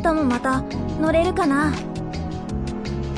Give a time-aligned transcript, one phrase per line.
[0.00, 0.62] 明日もまた
[0.98, 1.74] 乗れるかな？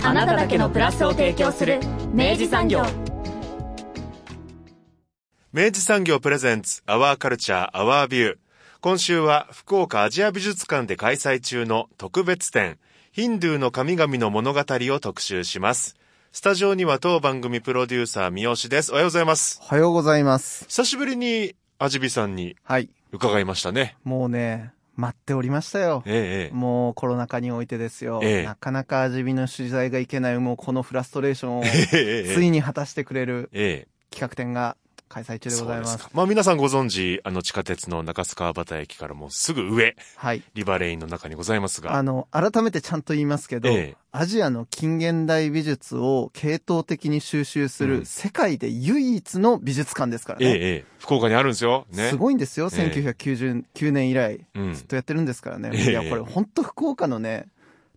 [0.03, 1.79] あなただけのプラスを提供する
[2.13, 2.83] 明治産業。
[5.53, 8.37] 明治産業プレゼンツアワーカルチャーアワービュー
[8.81, 12.81] 今週は福岡アジア美術館で開催中の特別展
[13.13, 15.95] ヒンドゥーの神々の物語を特集します。
[16.33, 18.91] スタジオには当番組プロデューサー三好です。
[18.91, 19.61] おはようございます。
[19.63, 20.65] おはようございます。
[20.67, 22.91] 久しぶりにアジビさんにはい。
[23.13, 23.97] 伺いましたね。
[24.03, 26.03] もうね、待っておりましたよ。
[26.07, 28.21] ええええもうコロナ禍においてですよ。
[28.23, 31.63] ええなかなか味見の取材がいけない、もうこのフラストレーションを
[32.35, 34.77] ついに果たしてくれるええ企画展が
[35.13, 35.99] 開催中でございます。
[35.99, 40.43] すかまあ皆さんご存知あの地下鉄の中須川端駅からもうすぐ上はい。
[40.55, 50.47] リバレインの中にございますがあの、改めてちゃんと言いますけど、ええアジアの近現代美術を系統的に収集するうん世界で唯一の美術館ですからね。
[50.47, 52.69] ええええ福岡にあるんですよねすごいんですよ。
[52.73, 55.71] ええ1999年以来、うんずっとやってるんですからね。
[55.73, 57.47] ええいや、これ本当福岡のね、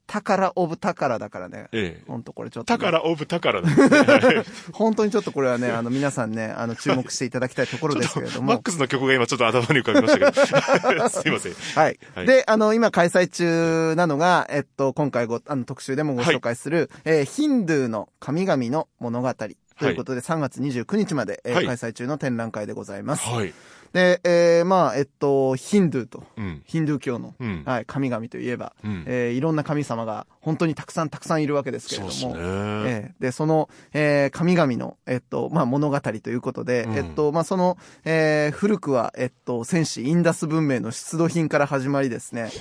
[0.07, 1.67] 宝オブ宝だからね。
[1.71, 8.53] ええ本当これちょっとね、宝オブ宝なんですね 本当にちょっとこれはね、あの皆さんね、あの注目していただきたいところですけれども。
[8.53, 11.09] マックスの曲が今ちょっと頭に浮かびましたけど。
[11.09, 11.53] すいません。
[11.53, 11.99] はい。
[12.15, 19.33] はいで、あの、今開催中なのが、えっと、今回ご、あの、特集でもご紹介する、えーヒンドゥーの神々の物語。
[19.77, 23.27] ということで、3月29日まで、えーはい開催中の展覧会でございます。
[23.27, 23.53] はい。
[23.95, 26.61] で、えーまあ、えっと、ヒンドゥーと、うん。
[26.65, 27.63] ヒンドゥー教の、うん。
[27.65, 29.03] はい、神々といえば、うん。
[29.07, 32.41] えーいろんな神様が本当にたくさんたくさんいるわけですけれども、ね。
[32.41, 36.95] ええで、その、えー神々の、えっと、まあ、物語ということで、うん。
[36.97, 42.51] えっと、まあ、その、えー古くは、えっと、戦士インダス文明の出土品から始まりですね、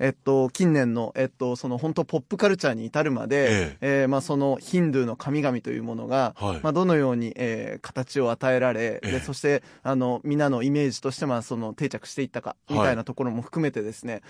[0.00, 6.60] えっと、近年の、えっと、その本当ポップカルチャーに至るまで、えーまあ、そのヒンドゥーの神々というものが、はい。
[6.64, 9.12] まあ、どのように、えー形を与えられ、ええ。
[9.12, 14.22] で、そして、あの、皆のイメージとして、まあ、その定着していったか、みたいなところも含めてですね、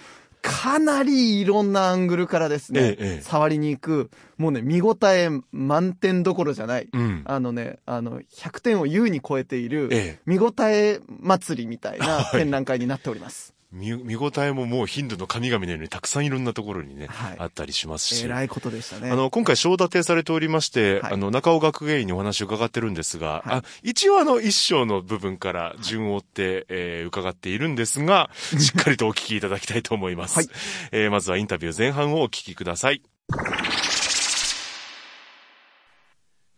[0.43, 6.89] かなりいろんなアングルからですね、ええええ触りに行く、もうね、見応え満点どころじゃない。
[6.93, 7.23] うん。
[7.27, 13.55] あのね、あの、100点を優に超えている、ええ見応え祭りみたいなはい展覧会になっております。
[13.55, 18.25] 見、見応えももうヒンドの神々のようにたくさんいろんなところにね、はいあったりしますし。
[18.25, 19.11] えらいことでしたね。
[19.11, 30.37] あの、今回章立てされておりまして、はいあの、中尾学芸員にお話を伺ってるんですが、はいあ一応あの、一章の部分から順を追って、えー伺っているんですが、 しっかりとお聞きいただきたいと思います。
[30.37, 30.49] はい
[30.91, 33.03] えーまずはインタビュー前半をお聞きください。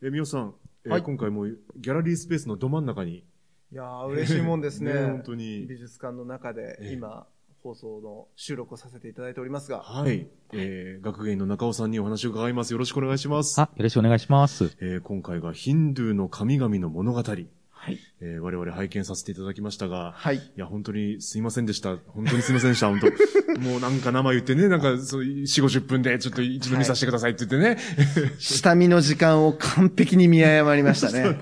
[0.03, 3.25] え、みおさん、えーはい今回もギャラリースペースのど真ん中に、
[3.73, 4.93] いやー、嬉しいもんですね。
[4.95, 7.27] ね本当に美術館の中でええ今、
[7.63, 9.79] 放送の収録をさせていただいておりますが。
[9.79, 12.73] はい、えー学芸員の中尾さんにお話を伺います。
[12.75, 13.59] よろしくお願いします。
[13.59, 14.77] あ、よろしくお願いします。
[14.81, 17.23] えー今回がヒンドゥーの神々の物語。
[17.23, 17.99] はい。
[18.21, 20.37] えー我々拝見させていただきましたが、はい。
[20.37, 21.97] いや、本当にすいませんでした。
[21.97, 22.89] 本当にすいませんでした。
[22.89, 23.07] 本当。
[23.59, 27.81] もうなんか生言ってね、なんかそう、4、50分でちょっと一度見させてくださいって言ってね。
[28.39, 31.39] 下見の時間を完璧に見誤りましたね。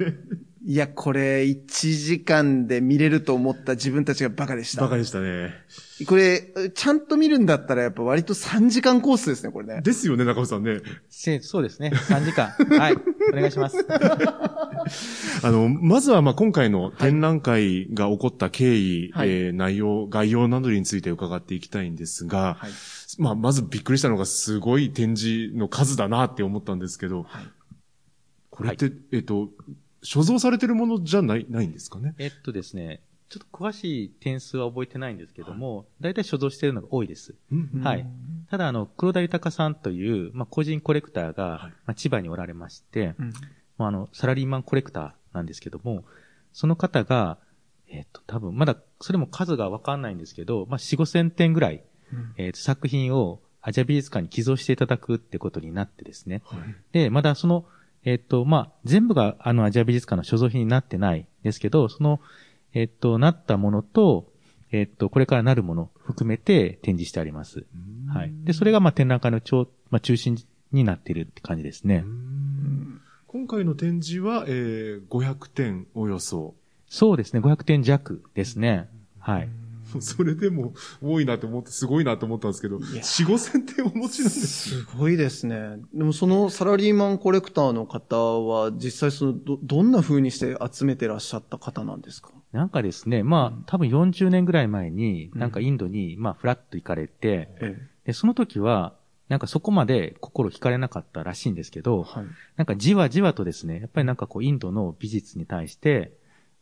[0.71, 4.83] いや、これ、1時間で見れると思った自分たちがバカでした。
[4.83, 5.53] バカでしたね。
[6.07, 9.83] これ、ちゃんと見るんだったらやっぱ割と3時間コースですね、これね。
[9.83, 10.79] ですよね、中尾さんね。
[11.09, 11.91] せそうですね。
[11.93, 12.51] 3時間。
[12.79, 12.97] はい。
[13.33, 13.79] お願いします。
[15.43, 22.71] あの、まずはまあ今回の展覧会が起こった経緯、はいえー内容、概要などについて伺っていきたいんですが、はい。
[23.19, 27.43] まあまずびっくりしたのがすごい展示の数だなって思ったんですけど、はい
[28.51, 29.49] これって、えっと、
[30.03, 32.15] 所蔵されてるものじゃない、ないんですかね？
[32.19, 37.35] えっとですね、ちょっと詳しい点数は覚えてないんですけども、大体所蔵しているのが多いです。
[37.53, 38.07] うんはい。
[38.51, 41.71] ただ、あの、黒田豊さんという、まあ、個人コレクターが、はい。
[41.87, 43.33] まあ、千葉におられまして、うん。
[43.79, 46.05] まあ、あの、サラリーマンコレクターなんですけども、
[46.53, 47.39] その方が、
[47.87, 51.85] えっと、多分、まだ、それも数がわかんないんですけど、まあ、4、5千点ぐらい、
[52.37, 56.43] えっと、作品をアジア美術館に寄贈していただくってことになってですね。
[56.91, 57.65] で、まだその、
[58.05, 62.21] えっと、まあ、全部があのアジア美術館の所蔵品になってないですけど、その、
[62.73, 64.31] えっと、なったものと、
[64.73, 67.67] えっと、これからなるもの含めて展示してあります。
[68.09, 68.33] はい。
[68.45, 70.39] で、それがまあ展覧会の超、まあ、中心
[70.73, 72.05] になっているって感じですね。
[73.27, 76.55] 今回の展示は、えー、500点およそ。
[76.89, 78.89] そうですね、500点弱ですね。
[79.19, 79.49] はい。
[80.01, 85.79] それでも多いなと思って、すごいなと思ったんですけど、4、5千点お持ちなんですすごいですね。
[85.95, 92.31] でもそのサラリーマンコレクターの方は実際そのど、どんな風にして集めてらっしゃった方なんですか？
[92.53, 98.95] なんかですね、まあ、多分40年ぐらい前に、なんかインドに、まあ、フラッと行かれて、えで、その時は、
[99.29, 102.25] なんかそこまで心惹かれなかったらしいんですけど、はい。
[102.57, 106.13] なんかじわじわとですね、やっぱりなんかこう、インドの美術に対して、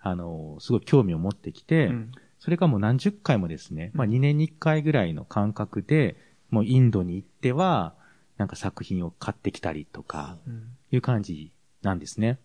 [0.01, 6.17] あの、すごい興味を持ってきて、うんそれがもう何十回もですね、まあ2年に1回ぐらいの間隔で、
[6.51, 7.95] もうインドに行っては、
[8.37, 10.39] なんか作品を買ってきたりとか、
[10.93, 11.53] いう感じ
[11.83, 12.39] なんですね。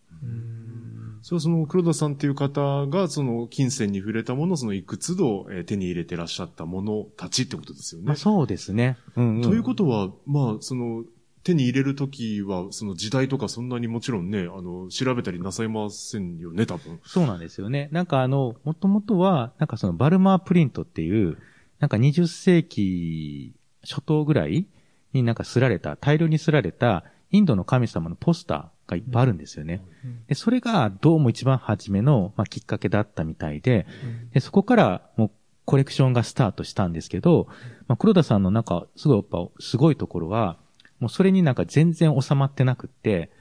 [1.22, 8.08] それはその黒田さんっていう方が、その金銭に触れたものをそのいくつどえー手に入れてらっしゃったものたちってことですよね。
[8.08, 8.98] まあそうですね。
[9.16, 9.42] うん、うん。
[9.42, 11.04] ということは、まあ、その、
[11.44, 17.00] 手に入れるときは、その時代とかそんなにもちろんね、あの、調べたりなさいませんよね、多分。
[17.06, 17.90] そうなんですよね。
[17.92, 21.38] なんかあの、もともとは、なんかそのバルマープリントっていう、
[21.80, 23.54] なんか20世紀
[23.84, 24.68] 初頭ぐらい
[25.12, 29.84] になんか刷られた、大量に刷られたインドの神様のポスターがいっぱいあるんですよね。
[30.28, 33.86] で、それがどうも一番初めの、まあ、きっかけだったみたいで、
[34.34, 35.32] で、そこからもう
[35.66, 37.48] コレクションがスタートしたんですけど、
[37.88, 40.58] まあ、黒田さんのなんか、すごいやっぱ、すごいところは、
[41.00, 43.32] もうそれになんか全然収まってなくって、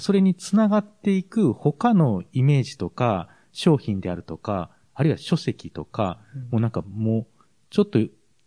[0.00, 6.20] それにつながっていく他のイメージとか、商品であるとか、あるいは書籍とか、
[6.50, 7.26] もうなんかもう、
[7.70, 7.98] ちょっと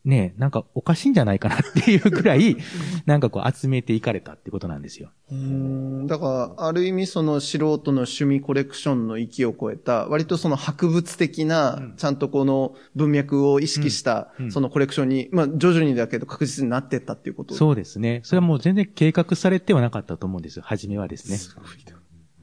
[0.06, 2.58] ね、なんかおかしいんじゃないかなっていうぐらい、
[3.08, 5.10] なんかこう集めていかれたってことなんですよ。
[5.32, 18.22] うんだから、ある意味その素人の趣味コレクションの域を超えた、割とその博物的な、ちゃんとこの文脈を意識したそのコレクションに、まあ徐々にだけど確実になってったっていうことそうですね。
[18.24, 20.64] それはもう全然計画されてはなかったと思うんですよ。
[20.66, 21.40] 初めはですね。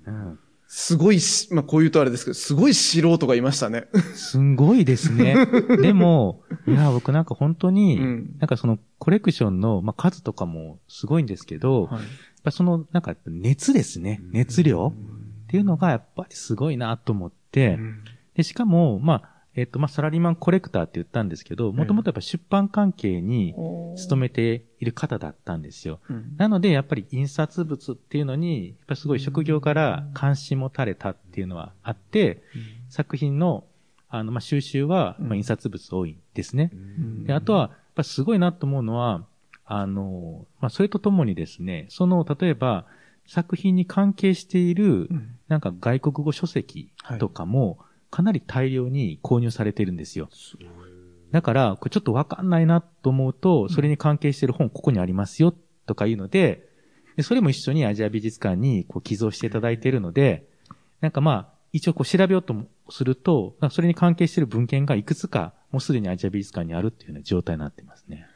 [0.07, 0.39] うん。
[0.75, 3.89] すごいし、まあこう言うとあれですけど、すごい素人がいましたね。
[4.15, 5.37] すんごいですね。
[5.83, 12.01] でも、いや、僕なんか本当に、うんなんかそのコレクションの、まあ、数とかもすごいんですけど、やっ
[12.43, 14.23] ぱその、なんか熱ですね。
[14.33, 14.95] 熱量
[15.45, 17.79] っていうのがやっぱりすごいなと思って、
[18.35, 23.55] で、しかも、まあ、えっ、と、まあ、サラリーマンコレクターって言ったんですけど、もともとやっぱ出版関係に
[23.97, 26.01] 勤めている方だったんですよ。
[26.09, 26.37] うん。
[26.39, 32.43] なので、やっぱり印刷物っていうのに、やっぱりすごい職業から関心持たれたっていうのはあって、
[32.89, 33.65] 作品の、
[34.09, 36.71] あの、まあ、収集は、まあ、印刷物多いんですね。
[37.27, 39.27] で、あとは、やっぱすごいなと思うのは、
[39.67, 42.87] あの、まあ、それとともにですね、その、例えば、
[43.27, 45.09] 作品に関係している、
[45.49, 47.79] なんか外国語書籍とかも、
[48.13, 50.29] かなり大量に購入されてるんですよ。
[51.33, 55.55] だから、これちょっとわかんないなと思うと、それに関係している本ここにありますよ、
[55.87, 56.69] とかいうので、
[57.17, 60.47] でそれも一緒にアジア美術館にこう寄贈していただいているので、
[61.01, 62.55] なんかまあ、一応こう調べようと
[62.91, 68.27] すると、それに関係している文献がいくつか、もうすでにアジア美術館にあるっていうような状態になってますね。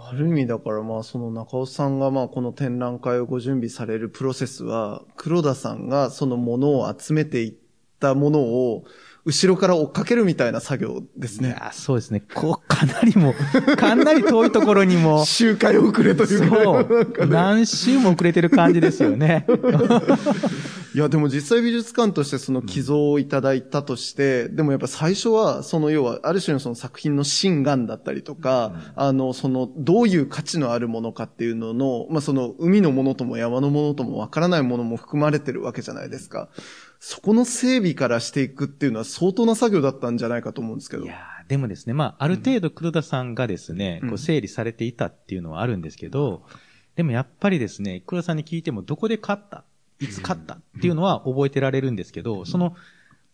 [0.00, 7.52] ある意味だからまあその中尾さんがまあこの展覧会をご準備されるプロセスは、黒田さんがそのものを集めていっ
[7.98, 8.84] たものを
[9.28, 11.48] 後ろから追っかけるみたいな作業ですね。
[11.48, 12.22] いや、そうですね。
[12.34, 13.34] こう、かなりも
[13.70, 16.62] う、 かなり遠いところにも、周回遅れというか。
[16.64, 19.46] そう、何週も遅れてる感じですよね。
[20.94, 36.48] いや、でも実際美術館としてその寄贈をいただいたとして、でもやっぱ最初は、その要は、ある種のその作品の真贋だったりとか、あの、その、どういう価値のあるものかっていうのの、まあ、その、海のものとも山のものともわからないものも含まれてるわけじゃないですか。
[37.00, 41.04] そこの整備からしていくっていうのは相当な作業だったんじゃないかと思うんですけど。
[41.04, 44.08] いやーでもですね、まあ、ある程度黒田さんがですね、うん。
[44.10, 46.42] こう整理されていたっていうのはあるんですけど、
[46.96, 49.64] でもやっぱりですね、黒田さんに聞いてもどこで買った
[50.00, 52.76] いつ買ったっていうのは覚えてられるんですけど、その、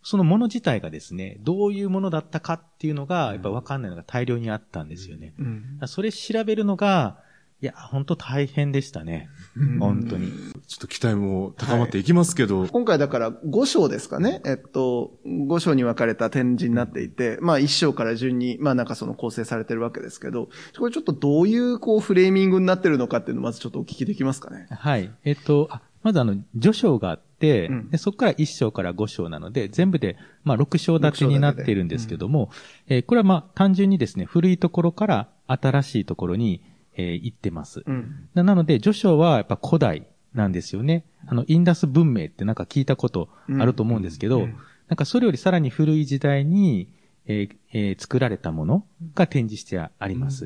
[0.02, 5.34] そのもの自体がですね、どういうものだったかっていうのが、やっぱわかんないのが大量にあったんですよね。
[5.38, 5.80] うん。
[5.86, 7.18] それ調べるのが、
[7.60, 9.30] いや、本当大変でしたね。
[9.78, 10.30] 本当に。
[10.66, 14.42] ちょっと期待も高まっていきますけど、今回だから5章ですかね。
[14.44, 24.66] えっと、5章に分かれた展示になっていて、まあ1章から順に、まあなんかその構成されてるわけですけど、これちょっとどういうこうフレーミングになってるのかっていうのをまずちょっとお聞きできますかね。
[24.70, 25.10] はい。
[25.24, 32.50] えっと、あまずあの、序章があって、うんでそこから1章から5章なので、全部で、まあ、6章立てになっているんですけども、
[32.86, 36.62] えーこれはまあ、単純にですね、古いところから新しいところに、
[36.96, 37.82] えー行ってます。
[37.86, 38.28] うん。
[38.34, 41.04] ななので、序章はやっぱ古代なんですよね。
[41.26, 43.28] あの、インダス文明ってなんか聞いたこと
[43.60, 44.40] あると思うんですけど、
[44.88, 46.88] なんかそれよりさらに古い時代に、
[47.26, 48.84] えーえー作られたもの
[49.14, 50.44] が展示してあります。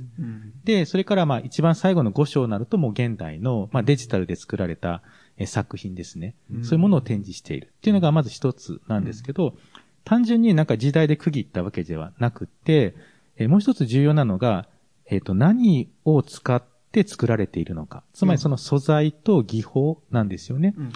[0.65, 5.03] で、それからまあ一番最後の5章になるともう現代の、まあ、デジタルで作られた、
[5.39, 9.57] えー作品ですね、そういうものを展示しているっていうのがまず一つなんですけど、
[10.05, 12.95] 単純になんか時代で区切ったわけではなくて、
[13.39, 14.69] えーもう一つ重要なのが、
[15.09, 16.63] えっ、と、何を使っ
[16.93, 18.05] て作られているのか。
[18.13, 20.75] つまりその素材と技法なんですよね。
[20.77, 20.93] うん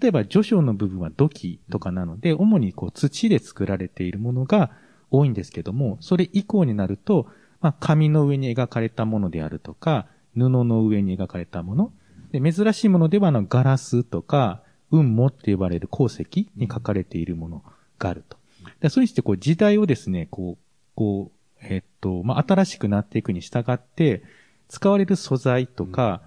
[0.00, 4.72] 例えば、序章の部分は土器とかなので、主にこう土で作られているものが
[5.10, 7.28] 多いんですけども、それ以降になると、
[7.60, 11.92] まあ、紙の上に描かれたものであるとか、布の上に描かれたもの。
[12.32, 17.64] で珍しいものでは、あの、ガラスとか、雲母って呼ばれる鉱石に書かれているもの
[17.98, 18.36] があると。
[18.80, 24.22] でそうして、こう、時代をですね、こう、こう、えっと、まあ、新しくなっていくに従って、
[24.68, 26.22] 使われる素材とか、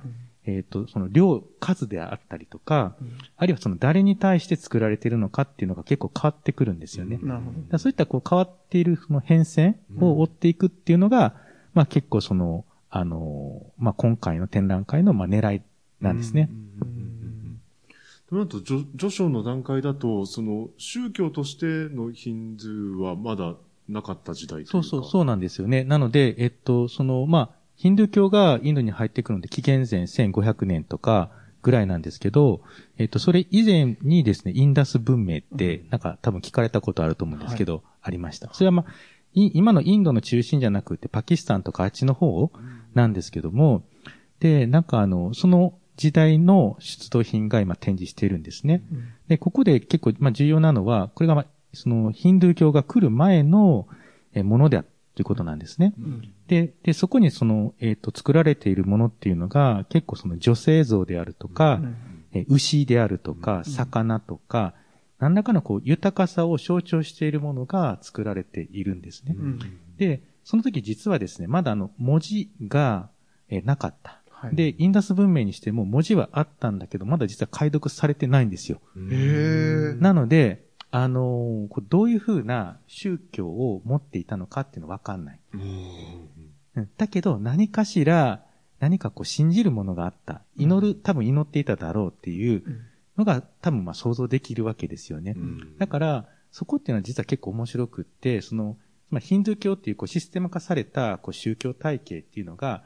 [0.45, 2.95] えっと、その量、数であったりとか、
[3.37, 7.19] あるいはその誰に対して作られているのかっていうのが結構変わってくるんですよね。
[7.21, 7.77] なるほど。
[7.77, 11.35] そういったこう変わっているその変遷を追っていくっていうのが、
[11.73, 15.61] まあ結構その、あの、まあ今回の展覧会のまあ狙い
[16.01, 16.49] なんですね。
[18.29, 23.55] となると、序序章の段階だと、その、宗教としてのヒンドゥーはまだ
[23.89, 24.71] なかった時代というか。
[24.71, 25.83] そうそう、そうなんですよね。
[25.83, 31.31] なので、えっと、その、まあ、ヒンドゥー教がインドに入ってくるので、紀元前1500年とか
[31.61, 32.61] ぐらいなんですけど、
[32.97, 38.53] えっと、それ以前にですね、インダス文明って、なんか多分聞かれたことあると思うんですけど、ありました。
[38.53, 38.91] それはまあ、
[39.33, 42.51] い今のインドの中心じゃなくて、パキスタンとかあっちの方
[42.93, 43.83] なんですけども、
[44.39, 48.83] で、なんかあの、その時代の出土品が今展示しているんですね。
[49.27, 53.87] で、ここで結構、まあ、重要なのは、これが、まあ、その、ヒンドゥー教が来る前の
[54.33, 55.93] えものであるということなんですね。
[56.47, 61.81] で、で、そこにその、えっ、と、作られているものっていうのが、結構その女性像であるとか、
[62.31, 64.73] え牛であるとか、魚とか、
[65.19, 69.35] 何らかのこう、豊かさを象徴しているものが作られているんですね。
[69.37, 69.59] うん
[69.97, 73.09] で、その時実はですね、まだあの、文字が、
[73.49, 74.21] えーなかった。
[74.29, 78.79] はいで、インダス文明にしても文字はあったんだけど、まだ実は解読されてないんですよ。
[79.99, 85.39] なので、あのーどういうふうな宗教を持っていたのかっていうのはわかんない。
[85.53, 88.45] うんだけど、何かしら、
[88.79, 90.41] 何かこう信じるものがあった。
[90.55, 92.63] 祈る、多分祈っていただろうっていう
[93.17, 95.35] のが多分まあ想像できるわけですよね。
[95.77, 98.77] だから、そこっていうのは実は結構面白くって、その、
[99.09, 102.83] まあ、ヒンドゥー教っていうこうシステム化されたこう宗教体系っていうのが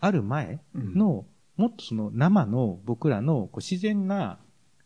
[0.00, 1.24] ある前の、
[1.56, 4.38] もっとその生の僕らのこう自然な、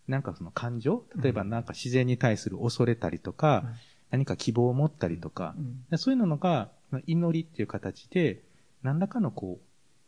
[0.09, 1.05] なんかその感情？
[1.17, 3.65] 例えばなんか自然に対する恐れたりとか、
[4.11, 5.55] 何か希望を持ったりとか、
[5.91, 8.43] でそういうのがまあ祈りっていう形で、
[8.83, 9.67] 何らかのこう、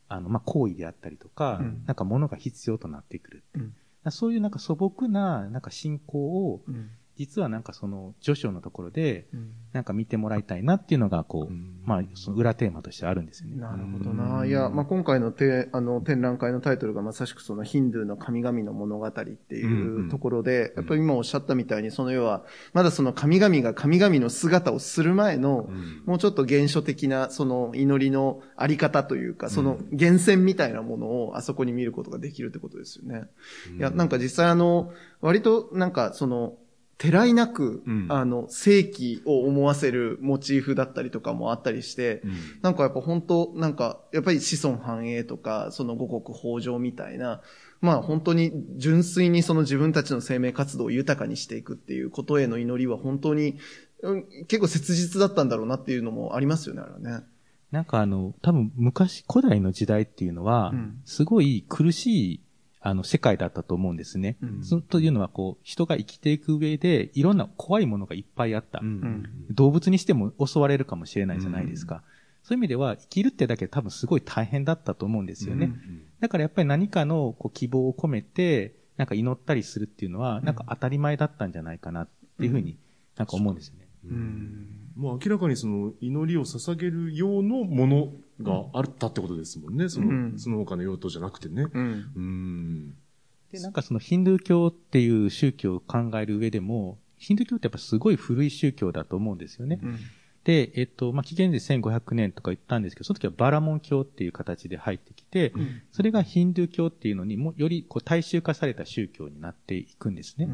[0.08, 1.82] あの、まあ、行為であったりとか、うん。
[1.86, 3.42] なんか物が必要となってくる。
[3.54, 3.58] う。
[3.58, 3.74] ん。
[4.10, 6.18] そういうなんか素朴な、なんか信仰
[6.50, 9.50] を、うん実はなんかその序章のところで、うん。
[9.72, 11.80] なんか見てもらいたいなっていうのが、こう、うん。
[11.84, 13.56] まあ、その裏テーマとしてあるんですよね。
[13.56, 14.46] なるほどな。
[14.46, 19.66] いや、まあ、今回のてあの展覧会のタイトルがまさしくそのヒンドゥーの神々の物語ってうんいう
[20.02, 25.68] うんところで、やっぱり今おっしゃったみたいに、その要は、まだその神々が神々の姿をする前の、
[26.06, 33.24] もうちょっと原初的なその祈りのあり方というか、その源泉みたいなものをあそこに見ることができるってことですよね。
[33.76, 36.54] いや、なんか実際あの、割となんかその、
[36.98, 38.06] てらいなく、うん。
[38.10, 42.22] あの、正規を思わせるモチーフだったりとかもあったりして、
[42.60, 47.40] なんかやっぱ本当、なんか、やっぱり子孫繁栄とか、その五穀豊穣みたいな、
[47.80, 53.58] まあ本当に純粋にその自分たちの生命活動を豊かにしていくっていうことへの祈りは本当に、
[54.02, 57.24] うん結構切実だったんだろうなっていうのもありますよね、あれはね。
[57.72, 62.40] なんかあの、多分昔、古代の時代っていうのはうん、すごい苦しい、
[62.80, 64.36] あの、世界だったと思うんですね。
[64.42, 68.80] うんそというのは、こう、人が生きていく上で、いろんな怖いものがいっぱいあった。
[68.80, 72.02] ん動物にしても襲われるかもしれないじゃないですか。
[72.42, 75.72] そういう意味では、生きるってだけで多分すごい大変だったと思うんですよね。
[76.20, 82.08] だからやっぱり何かのこう希望を込めて、なんか祈ったりするっていうのは、なんか当たり前だったんじゃないかなっ
[82.38, 82.76] ていうふうに
[83.16, 83.88] なんか思うんですよね。
[84.96, 89.88] もう明らかにその祈りを捧げる用のものがあったってことですもんね。
[89.88, 91.66] その、うんその他の用途じゃなくてね。
[91.72, 92.12] うん。
[92.16, 92.94] うん。
[93.52, 99.80] で、なんかそのヒンドゥー教っていう宗教を考える上でも、ヒンドゥー教ってやっぱすごい古い宗教だと思うんですよね。
[99.82, 99.98] うん
[100.44, 105.52] で、えっと、まあ、紀元前1500年とか言ったんですけど、その時はバラモン教っていう形で入ってきて、
[105.92, 110.48] それがヒンドゥー教っていうのにも、よりこう大衆化された宗教になっていくんですね。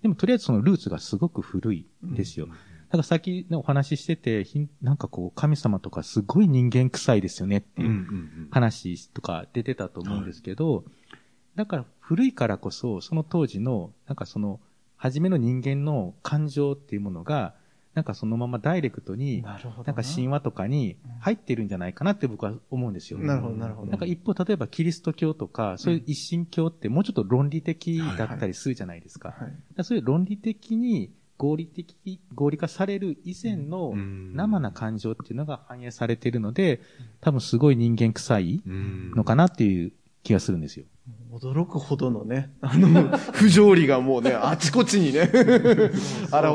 [0.00, 2.46] でもとりあえずそのルーツがすごく古いんですよ。
[2.46, 2.58] だか
[2.98, 4.46] らさっきのお話ししてて、
[4.82, 10.84] なんかこう神様とかすごい人間臭いですよねっていううん話とか出てたと思うんですけど、
[11.56, 14.60] だから古いからこそ、その当時の、なんかその、
[14.96, 17.54] 初めの人間の感情っていうものが、
[17.94, 23.20] なんかそのままダイレクトに、なななんか神話とかに入ってるんじゃないかなって僕は思うんですよ。
[23.20, 23.90] なるほど、なるほど。
[23.90, 29.28] なんか一方、例えばキリスト教とか、そういう一神教ってもうちょっと論理的だったりするじゃないですか。
[29.28, 29.54] だかはい。
[29.76, 34.34] らそういう論理的に合理的、合理化される以前のうん。
[34.34, 36.80] 生な感情っていうのが反映されているので、
[37.20, 40.86] 多分すごい人間臭いうんのかなっていう気がするんですよ。
[41.40, 45.92] 驚くほどのね、 あの、不条理がもうね、あちこちにね、 現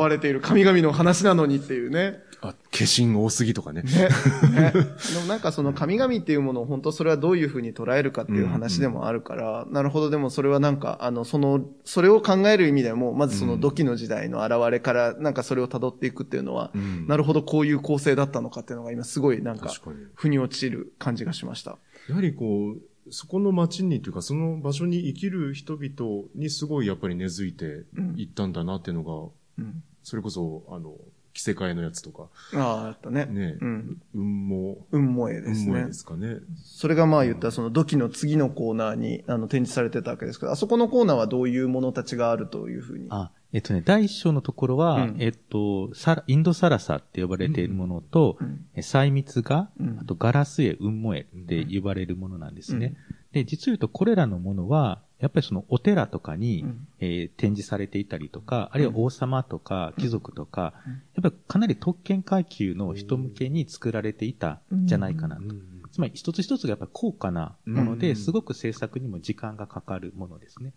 [0.09, 2.19] れている神々の話なのにっていうね。
[2.41, 3.81] あ、化身多すぎとかね。
[3.81, 3.89] ね。
[3.91, 4.71] ね。
[4.71, 19.69] でもなんかその神々っていうものを本当それはどういうふうに捉えるかっていう話でもあるから、なるほどでもそれはなんか、あの、その、それを考える意味でも、まずその土器の時代の現れから、なんかそれを辿っていくっていうのは、うんなるほどこういう構成だったのかっていうのが今すごいなんか。
[20.15, 21.77] 腑に落ちる感じがしました。
[22.07, 22.77] やはりこう、
[23.11, 27.85] そこの街にというか、その場所に生きる人々にすごいやっぱり根付いて
[28.17, 29.83] いったんだなっていうのが、うん。
[30.03, 30.95] それこそ、あの、
[31.33, 33.25] 着せ替えのやつとか、ああ、やったね。
[33.25, 34.01] ね、うん。
[34.13, 35.93] 運も、運萌えですね運もえで。
[35.93, 36.37] すかね。
[36.57, 43.07] それがまあ言ったらその土器の次のコーナーにあの展示されてたわけですけど、あそこのコーナーはどういうものたちがあるというふうに？
[43.09, 52.95] あ、えっとね、第一章のところは、うんえっと、サラインドサラサって呼ばれているものと、うんえ細密画、うんあとガラス絵、雲母絵って呼ばれるものなんですね。
[53.31, 56.87] で、実を言うとこれらのものは、やっぱりそのお寺とかに、うん。
[56.99, 60.73] えー展示されていたりとか、あるいは王様とか貴族とか、
[61.15, 65.43] やっぱりかなり特権階級の人向けに作られていたんじゃないかなと。
[65.91, 68.15] つまり一つ一つがやっぱり高価なもので、うん。
[68.15, 70.73] すごく制作にも時間がかかるものですね。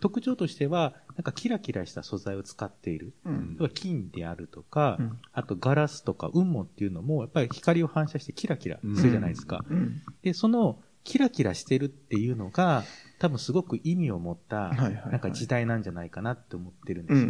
[0.00, 3.12] 特徴としては、なんかキラキラした素材を使っている。
[3.24, 3.56] うん。
[3.58, 5.18] 例えば金であるとか、うん。
[5.32, 9.64] あとガラスとか雲母っていうのも、やっぱり光を反射してキラキラするじゃないですか。
[9.68, 10.00] うん。
[10.22, 12.84] で、そのキラキラしてるっていうのが、
[13.20, 14.70] 多分すごく意味を持った、
[15.10, 17.28] なんか時代なんじゃないかなって思ってるんですよ。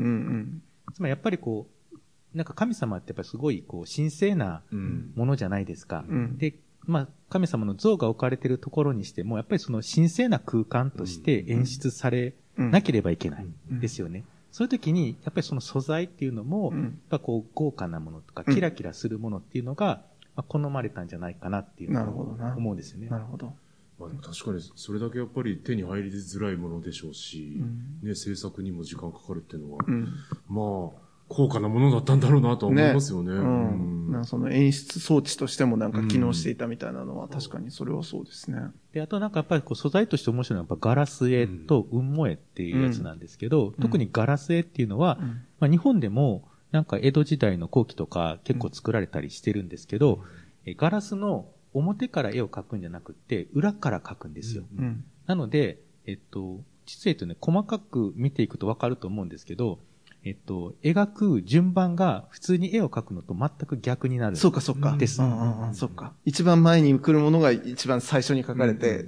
[0.94, 5.12] つまりやっぱりこう、なんか神様ってやっぱりすごいこう神聖なうん。
[5.16, 6.04] ものじゃないですか。
[6.09, 6.54] うんで、
[6.87, 12.70] まあ、神様の像が置かれているところにしても、やっぱりその神聖な空間として演出されうん。
[12.70, 14.25] なければいけないうんですよね。
[14.52, 20.02] そういう時に、やっぱりその素材っていうのも、うんやっぱこう豪華なものとか、うんキラキラするものっていうのが、
[20.37, 23.18] まあ、好まれたんじゃないかなっていうのなるほどなを思うんですよねな。
[23.18, 23.52] るほど。
[24.00, 30.08] まあでも確かにそれだけやっぱり手に入りづらいものでしょうし、うんね、制作にも時間かかるっていうのは、うん。
[30.49, 33.32] まあ、高価なものだったんだろうなとは思いますよね。
[33.32, 34.10] うん。
[34.10, 38.58] なんかその演出装置としてもなんか機能していたみたいなのは確かにそれはそうですね。
[38.95, 45.28] で、あとなんかやっぱりこう素材として面白いのはやっぱガラス絵と雲母絵っていうやつなんですけど、特にガラス絵っていうのは、うん
[45.60, 50.25] まあ、日本でもなんか江戸時代の後期とか結構作られたりしてるんですけど、
[50.65, 54.65] えガラスの表から絵を描くんじゃなくって、裏から描くんですよ。
[54.76, 55.04] うん。
[55.26, 59.78] なので、えっと、実はとね、細かく見ていくとわかると思うんですけど、
[60.25, 64.37] えっと、描く順番が普通に絵を描くのと全く逆になる。
[64.37, 64.97] そうかそうか。
[64.97, 65.75] ですうんうんうん。
[65.75, 66.13] そっか。
[66.25, 69.06] 一番前に来るものが一番最初に書かれて、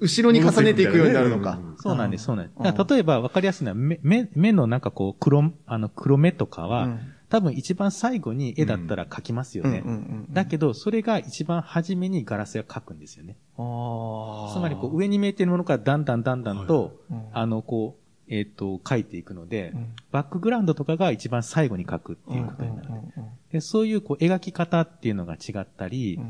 [0.00, 1.60] 後ろに重ねていくようになるのか。
[1.78, 2.88] そうなんです、そうなんです。
[2.88, 9.82] 例えば分かりやすいのは、目、目目のなんかこう、黒、あの、黒目とかは、うん多分一番最後に絵だったら描きますよね。
[9.84, 13.36] うんうんうんだけど、それが一番初めにガラスが描くんですよね。
[13.58, 17.22] あつまり、こう、上に見えてるものからだんだんだんだんと、うん。
[17.32, 19.92] あの、こう、えっ、と、描いていくので、うん。
[20.12, 22.88] バックグラウンドとかが一番最後に描くっていうことになる。
[23.50, 26.20] でそういう、こう、描き方っていうのが違ったり、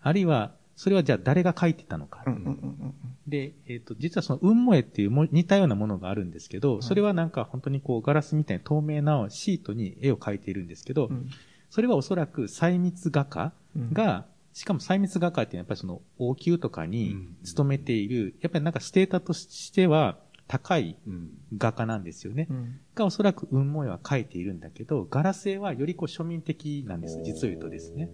[0.00, 2.22] あるいは、それはじゃあ誰が描いてたのか。
[2.26, 2.94] うんうんうん
[3.26, 11.30] で、えっ、と、実はその、雲母絵っていうも似たようなものがあるんですけど、それはなんか本当にこう、ガラスみたいに透明なシートに絵を描いているんですけど、うん。
[11.70, 13.52] それはおそらく細密画家
[13.92, 21.30] が、しかも細密画家っていうのはやっぱりその王宮とかに勤めている、やっぱりなんかステータスとしては高いうん。
[21.56, 22.46] 画家なんですよね。
[22.50, 22.80] うん。
[22.94, 28.10] がおそらく雲母絵は描いているんだけど、ガラス絵はよりこう庶民的なんです、実を言うとですね。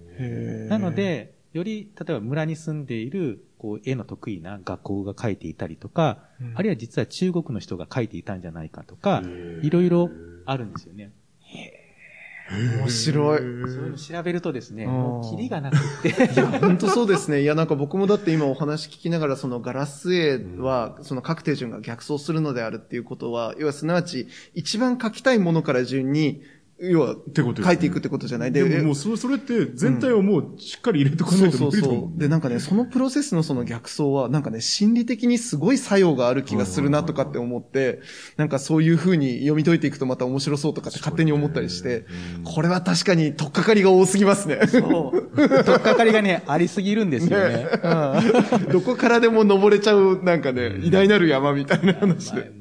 [0.68, 9.22] なの、で、より、例えば村に住んでいる、こう、絵の得意な学校が描いていたりとか、うんあるいは実は中国の人が描いていたんじゃないかとか
[9.62, 10.08] いろいろ
[10.46, 11.12] あるんですよね。
[12.50, 13.38] 面白い。
[13.38, 16.08] そういうの調べるとですね、うんもうキリがなくって。
[16.34, 17.42] いや、本当そうですね。
[17.42, 26.42] いや、なんか僕もだって今お話聞きながら、そのガラス絵は、その各手順が逆走するのであるっていうことは、要はすなわち、一番描きたいものから順に、
[26.82, 28.52] 要は、てことですね描いていくってことじゃない？
[28.52, 32.08] でももうそれ、それって全体をもうしっかり入れてこないとそうそう無理だもんね。
[32.10, 32.18] そう。
[32.20, 38.00] で、なんかね、そのプロセスのその逆走は、なんかね、心理的にすごい作用がある気がするなとかって思って、
[38.36, 42.06] なんかそういう風に読み解いていくとまた面白そうとかって勝手に思ったりして、
[42.44, 44.60] これは確かに取っかかりが多すぎますね。
[44.66, 45.64] そう。
[45.64, 47.66] とっかかりがね、ありすぎるんですよね。
[48.72, 52.59] どこからでも登れちゃう、なんかね、偉大なる山みたいな話で。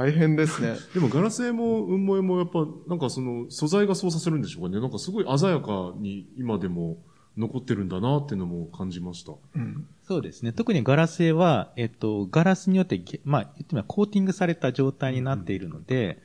[0.00, 0.76] うん大変ですね。
[0.94, 4.80] でもガラス絵も雲母絵もやっぱ、なんかその素材がそうさせるんでしょうかね。
[4.80, 6.98] なんかすごい鮮やかに今でも
[7.36, 9.32] 残ってるんだなっていうのも感じました。
[9.54, 9.86] うん。
[10.02, 10.52] そうですね。
[10.52, 16.18] 特にガラス絵は、えっと、ガラスによってげ、まあ、言ってみればコーティングされた状態になっているので、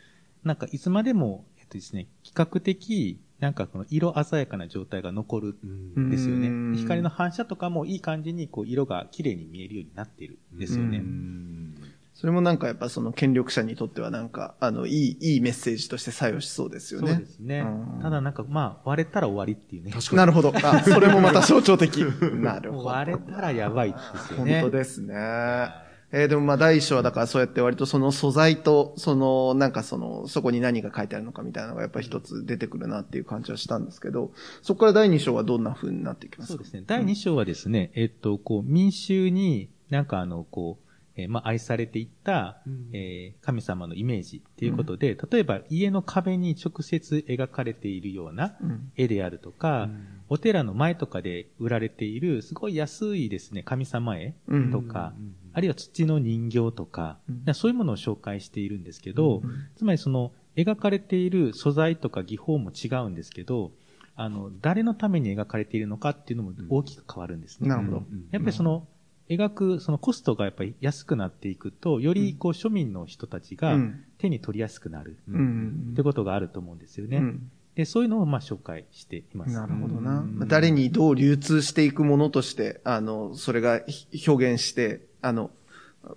[0.43, 5.55] なんかいつまでも、えっとですね、比較的、なんかこの色鮮やかな状態が残る
[5.99, 6.77] んですようんね。
[6.77, 11.03] 光の反射とかもいい感じにこう色が綺麗に見えるようになっているんですよね。
[12.21, 17.15] それもなんかやっぱその権力者にとってはなんか、あの、いい、いいメッセージとして作用しそうですよそうね。
[17.15, 18.01] ですねうん。
[18.03, 19.91] ただなんかまあ割れたら終わりっていうね。
[20.13, 20.53] なるほど。
[20.55, 21.97] あ、それもまた象徴的。
[22.38, 22.86] なるほど。
[22.89, 24.62] 割れたらやばいですよ本ね。
[24.63, 25.15] 当ですね。
[26.13, 34.31] えーでもまあ第一章はだからそうやって割とその素材と、そのなんかその、そこに何が書いてあるのかみたいなのがやっぱり一つ出てくるなっていう感じはしたんですけど、
[34.62, 36.57] そこから第二章はどんな風になっていきますか？
[36.57, 36.84] そうですね。
[36.86, 42.62] 第2章はですね、えっと、こう、民衆になんかあの、こう、えーまあ、愛されていった、
[42.93, 48.91] えー神様のイメージっていうことで、例えば家の壁に直接描かれているようなうん。
[48.95, 49.89] 絵であるとか、
[50.30, 54.36] お寺の前とかで売られているすごい安いですね、神様絵
[54.71, 55.13] とか、
[55.54, 57.54] あるいは土の人形とか、うん。
[57.54, 59.67] そういうものを紹介しているんですけど、うん。
[59.76, 63.71] つまりその描かれている素材とか技法も違うんですけど、
[64.15, 67.69] あの、誰のために描かれているのかっていうのも大きく変わるんですね。
[67.69, 68.04] なるほど。
[68.32, 68.88] やっぱりその、
[69.32, 77.17] 描く、そのコストがやっぱり安くなっていくと、よりこう庶民の人たちがうん手に取りやすくなるうんってことがあると思うんですよね。
[77.17, 79.54] うんで、そういうのをまあ紹介しています。
[79.54, 80.26] なるほどな。
[80.46, 85.52] 誰にどう流通していくものとして、あの、それがひ表現して、あの、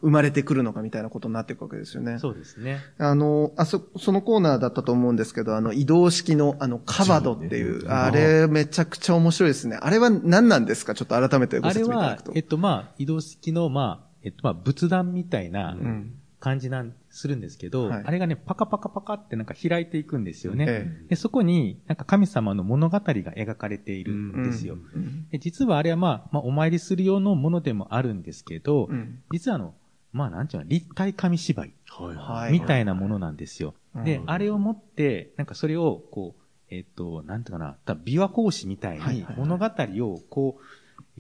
[0.00, 2.18] 生まれてくるのかみたいなことになっていくわけですよね。
[2.18, 2.80] そうですね。
[2.98, 9.78] あの、あそ、そのコーナーだったと思うんですけど、あの、移動式の、あの、カバドっていう、あれ、めちゃくちゃ面白いですね。
[9.80, 10.94] あれは何なんですか？
[10.94, 16.14] ちょっと改めてごあれは説明いただくと。、えっとまあ、移動式のまあ、えっとまあ、仏壇みたいなうん。
[16.40, 18.02] 感じなん、するんですけど、はい。
[18.04, 20.66] あれがね、パカパカパカってなんか開いていくんですよね。
[20.68, 24.74] えでそこに、なんか神様の物語が描かれているんですよ。
[24.74, 25.28] うん。
[25.30, 29.22] で実はあれはまあ、まあ、お参りする用のものでもあるんですけど、うん。
[29.30, 29.74] 実はあの、
[30.12, 31.74] まあなんていうの、立体紙芝居
[32.16, 32.52] はい。
[32.52, 33.74] みたいなものなんですよ。
[33.94, 34.04] うん。
[34.04, 39.36] で、あれを持って、なんかそれを、こう、えっと、なんていうかな、多分琵琶講師みたいにはいはい。
[39.36, 40.62] 物語をこう、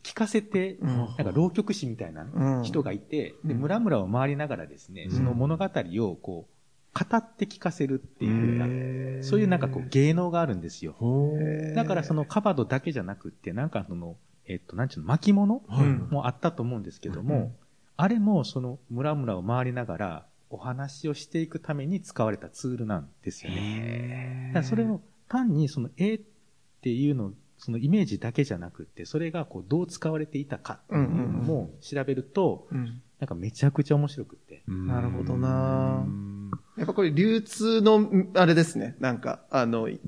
[0.04, 0.96] 聞かせて、うん。
[0.96, 2.62] なんか浪曲師みたいなうん。
[2.62, 3.60] 人がいて、で、うん。
[3.60, 5.16] 村々を回りながらですね、うん。
[5.16, 6.54] その物語をこう、
[7.10, 8.66] 語って聞かせるっていうよ
[9.18, 10.94] うな、そういうなんかこう芸能があるんですよ。
[11.74, 16.08] だからそのカバドだけじゃなくって、なんかその、えっと、なんていうの、巻物うん。
[16.10, 17.52] もあったと思うんですけども、うん。
[17.96, 24.52] あれもその村々を回りながらお話をしていくために使われたツールなんですよね。
[24.62, 26.20] それを単にその絵っ
[26.80, 34.62] ていうの、そのイメージだけじゃなくって、それがこうどう使われていたかっていうのも調べると、うんなんかめちゃくちゃ面白くって。
[34.66, 36.04] なるほどな
[36.76, 38.96] やっぱこれ流通の、あれですね。
[38.98, 39.98] なんか、あの、い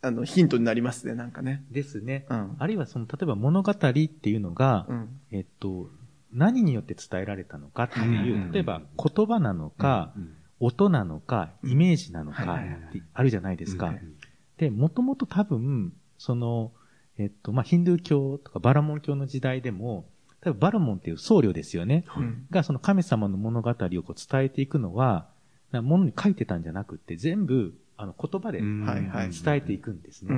[0.00, 1.64] あの、ヒントになりますね、なんかね。
[1.70, 2.24] ですね。
[2.30, 2.56] うん。
[2.58, 5.20] あるいはその、例えば物語っていうのが、うん。
[5.32, 5.90] えっと、
[6.32, 10.14] 何によって伝えられたのかっていう、うん例えば言葉なのか、
[10.60, 13.88] 音なのか、イメージなのかはいはいはいってあるじゃないですか。
[13.88, 14.14] うん
[14.56, 16.72] で、もともと多分、その、
[17.18, 20.06] えっと、まあ、ヒンドゥー教とかバラモン教の時代でも、
[20.40, 22.04] 多分バラモンっていう僧侶ですよね。
[22.16, 22.46] うん。
[22.50, 25.28] が、その神様の物語をこう伝えていくのは、
[25.72, 28.80] なものに書いてたんじゃなくって、全部、あの、言葉でうん。
[28.82, 29.30] はいはい。
[29.30, 30.34] 伝えていくんですね。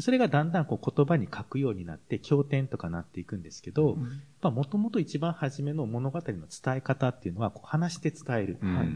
[0.00, 3.96] それがだんだんこう言葉に書くようになって、経典とかなっていくんですけど、
[4.42, 8.58] もともと一番初めの物語の伝え方っていうのは、こう話して伝える。
[8.60, 8.88] はい。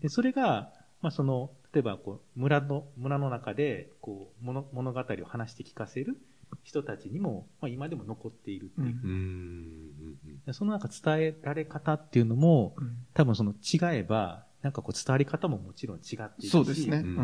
[0.00, 6.16] で、それが、まあ、その、例えば、こう、村の、村の中で、こう、物、物語を話して聞かせる
[6.62, 10.16] 人たちにも、まあ、今でも残っているっていう。
[10.46, 16.48] でそのなんか伝えられ方っていうのも、うん多分その違えば、なんかこう伝わり方ももちろん違っていくし。
[16.48, 16.98] そうですね。
[16.98, 17.20] ううん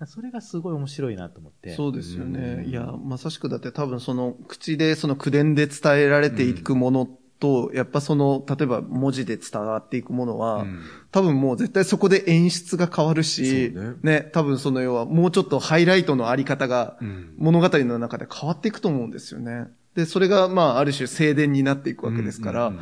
[0.00, 0.06] ん。
[0.06, 1.76] それがすごい面白いなと思って。
[1.76, 2.62] そうですよね。
[2.64, 7.08] うんいや、まさしくだって多分その口で、その口伝で伝えられていくもの
[7.42, 10.64] と、やっぱその、例えば文字で伝わっていくものは、
[11.10, 13.94] 多分もう絶対そこで演出が変わるし、ね。
[14.20, 16.96] ね、多分その要はもうちょっとハイライトのあり方が
[17.36, 19.66] 物語の中で変わっていくと思うんですよね。
[19.96, 22.72] で、それがまあある種静電になっていくわけですから、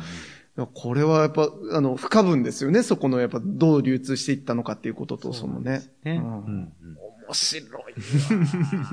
[0.57, 2.83] いやこれはやっぱ、あの、不可分ですよね。
[2.83, 5.81] そこのやっぱどう流通していったのかっていうことと、そのね。
[7.27, 7.71] 面白い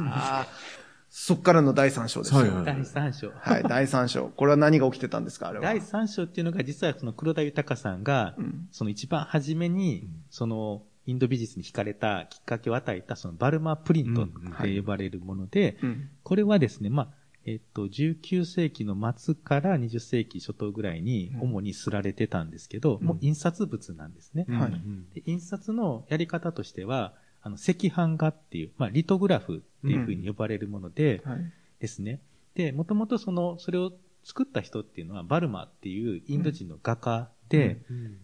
[0.00, 0.46] わ
[1.20, 2.40] そっからの第三章ですよ。
[2.42, 3.32] はいはい、第3章。
[3.68, 4.28] 第三章。
[4.28, 5.64] これは何が起きてたんですかあれは？
[5.64, 14.28] 第3章っていうのが実はその黒田豊さんが、うんその一番初めに、そのインド美術に惹かれたきっかけを与えたそのバルマプリントっ
[14.62, 16.08] て呼ばれるもので、うん。
[16.22, 17.08] これはですね、まあ、
[17.44, 24.46] えっと、19世紀の末から20世紀初頭ぐらいに主に刷られてたんですけど、うんもう印刷物なんですね。
[24.48, 24.72] はい
[25.14, 27.14] で印刷のやり方としては、
[27.48, 31.52] あの、赤版画っていう、まあ、リトグラフっていうふうに呼ばれるもので、はい。
[31.80, 32.20] ですね。
[32.54, 33.92] で、もともとその、それを
[34.24, 37.80] 作った人っていうのは、バルマっていうインド人の画家で、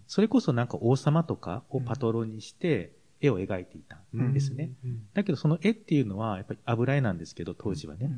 [0.06, 4.70] それこそなんか王様とかをパトロンにして、絵を描いていたんですね。
[5.14, 8.10] だけどその絵っていうのは、やっぱり油絵なんですけど、当時はね。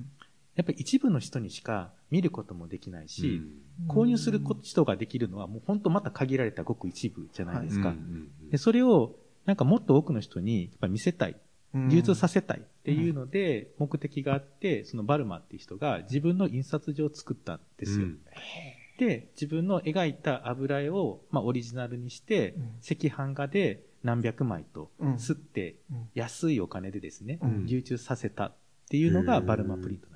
[0.56, 3.42] やっぱり一部の人にしか見ることもできないし、
[3.88, 7.94] 購入する人ができるのはもう本当また限られたごく一部じゃないですか。
[8.50, 9.16] でそれを
[9.46, 11.36] なんかもっと多くの人にやっぱ見せたい。
[11.90, 18.06] 流通させたいっていうので、目的があって、そのバルマっていう人が自分の印刷所を作ったんですよ。
[18.98, 22.54] で、自分の描いた油絵を、まあ、オリジナルにして、
[22.90, 25.76] 赤飯画で何百枚と吸って、
[26.14, 28.54] 安いお金でですね、流通させたっ
[28.88, 30.15] ていうのがバルマプリントな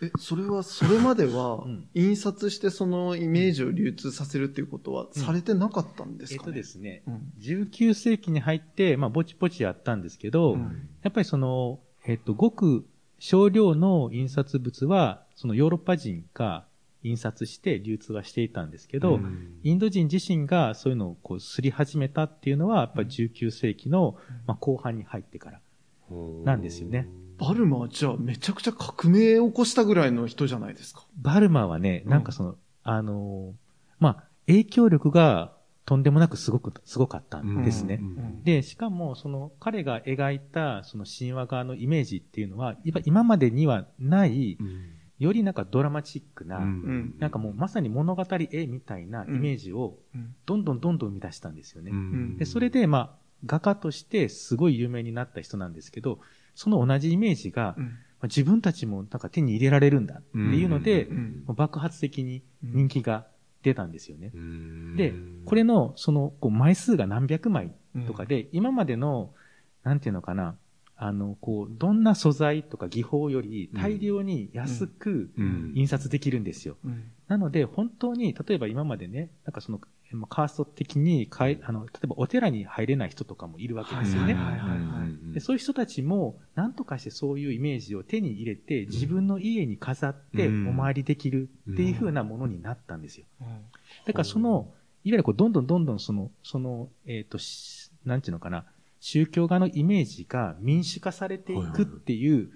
[0.00, 6.46] え、それは、それまでは、印刷してそのイメージを流通させるっていうことはされてなかったんですか、ね？
[6.46, 7.02] えっとですね、
[7.40, 10.56] 19世紀に入って、まあ、ぼちぼちやったんですけど、
[11.02, 12.86] やっぱりその、えっと、ごく
[13.18, 16.64] 少量の印刷物は、そのヨーロッパ人が
[17.02, 25.60] 印刷して流通はしていたんですけど、うん、インド人自身がそういうのをこうすり始めたっていうのは、やっぱり19世紀の、まあ、後半に入ってから
[26.44, 27.08] なんですよね。
[27.38, 31.04] バルマはじゃあめちゃくちゃ革命を起こしたぐらいの人じゃないですか。
[31.16, 33.54] バルマはね、なんかその、うん、あの、
[33.98, 35.52] まあ、影響力が
[35.84, 38.00] とんでもなくすごく、すごかったんですね。
[38.44, 44.98] で、しかも、その、彼が描いた、その神話側のイメージっていうのは、今までにはない、うん。
[45.18, 49.98] よりなんかドラマチックな、うん、なんかもうまさに物語絵みたいなイメージを
[50.46, 51.90] どんどんどんどん生み出したんですよね。
[51.90, 53.10] うん、でそれでまあ
[53.44, 56.20] 画家としてすごい有名になった人なんですけど、
[56.58, 57.84] その同じイメージが、ま
[58.22, 61.08] あ、自分たちもなんか手に入れられるんだっていうので、
[61.46, 63.28] 爆発的に人気が
[63.62, 64.32] 出たんですよね。
[64.96, 67.72] で、これのそのこう枚数が何百枚
[68.08, 69.32] とかで、今までの、
[69.84, 70.56] なんていうのかな、
[70.96, 75.30] あの、こう、どんな素材とか技法より大量に安く
[75.76, 76.76] 印刷できるんですよ。
[77.28, 79.80] なので、本当に、例えば今までね、なんかその、
[80.28, 84.36] カースト的にかい、あの、例えばお寺に入れない人とかもいるわけですよね。
[85.34, 93.26] でそういう人たちも、何とかしてそういうイメージを手に入れて、自分の家に飾ってお参りできるっていうふうなものになったんですよ。
[94.06, 94.72] だからその、
[95.04, 97.38] いわゆるこう、どんどんどんどんその、その、えっ、ー、と、
[98.08, 98.64] なんていうのかな、
[99.00, 102.50] 宗教画のイメージが民主化されていくっていう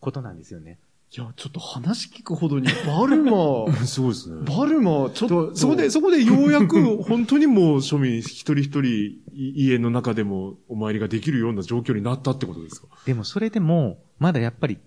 [0.00, 0.78] ことなんですよね。
[1.12, 4.42] いや、ちょっと話聞くほどに、バルマ、 すごいですね。
[4.44, 5.56] バルマ、ちょっと。
[5.56, 12.88] そこで、そこでようやく、 本当にもう庶民一人一人、家の中でもお参りができるような状況になったってことですか？
[13.06, 14.78] でもそれでも、まだやっぱり、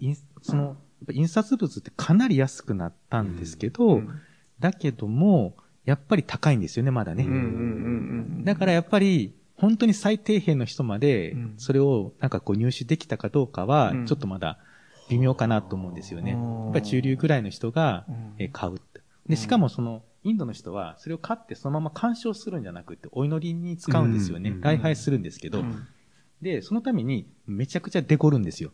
[0.42, 0.76] その、
[1.12, 4.10] 印刷物ってかなり安くなったんですけど、うん、
[4.60, 5.56] だけども、
[5.86, 7.26] やっぱり高いんですよね、まだね。
[8.44, 14.58] だからやっぱり、本当に最底辺の人まで、それをなんかこう入手できたかどうかは、ちょっとまだ
[15.10, 16.32] 微妙かなと思うんですよね。
[16.32, 16.38] や
[16.70, 18.06] っぱり中流ぐらいの人が
[18.54, 18.80] 買う。
[19.28, 24.54] で、しかもその、インドの人はそれを買ってそのまま干渉するんじゃなくて、お祈りに使うんですよね。
[24.62, 25.64] 礼拝するんですけど、
[26.42, 28.72] で、そのためにめちゃくちゃデコるんですよ。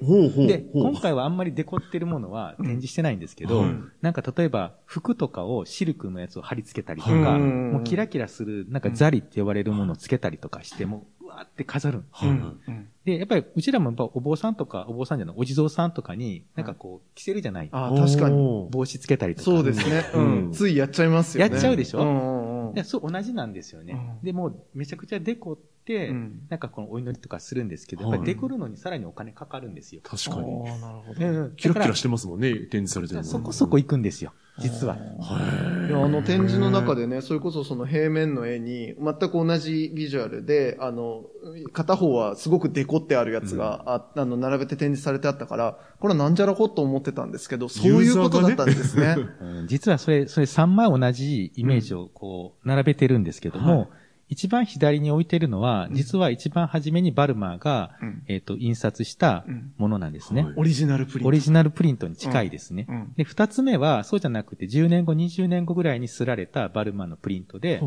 [0.00, 12.88] ほうほうで、今回はあんまりデコってるものは展示してないんですけど、うん、なんか例えば服とかをシルクのやつを貼り付けたりとか、うん、もうキラキラする、なんかザリって呼ばれるものをつけたりとかして、もわーって飾る、うん。
[13.04, 17.68] で、やっぱりうちらもやっぱお坊さんとか、お坊さんじゃない、お地蔵さんとかに、なんかこう、着せるじゃない。
[17.70, 18.68] ああ、確かに。
[18.70, 19.44] 帽子つけたりとか。
[19.44, 20.04] そうですね。
[20.14, 20.52] うん。
[20.52, 21.52] ついやっちゃいますよね。
[21.52, 24.18] やっちゃうでしょ、うん、そう、同じなんですよね。
[24.22, 30.02] で、もめちゃくちゃデコって、、うん、なんかこのお祈りとかするんですけど、やっぱりデコるのにさらにお金かかるんですよ。
[30.04, 30.64] 確かに。
[30.64, 31.50] なるほど。
[31.56, 34.32] キラキラしてますもんね、展示されてるそこそこ行くんですよ。
[34.58, 34.96] 実は。
[34.96, 41.24] いや、あの展示の中でね、それこそその平面の絵に、全く同じビジュアルで、あの、
[41.72, 49.16] 片方はすごくデコってあるやつが、ああの、並べて展示されてあったから、これはなんじゃらほと思ってたんですけど、そういうことだったんですね。
[49.66, 53.88] 実はそれ、それ3枚同じイメージをこう、並べてるんですけども、
[54.28, 59.44] 一番左に置いてるのは、実は一番初めにバルマーが、うん、えっ、ー、と、印刷した
[59.78, 61.28] ものなんですね、うんオリジナルプリント。
[61.28, 62.86] オリジナルプリントに近いですね。
[62.88, 67.82] うん、で、二つ目は、そうじゃなくて、10年後、20年後ぐらいに刷られたバルマーのプリントで、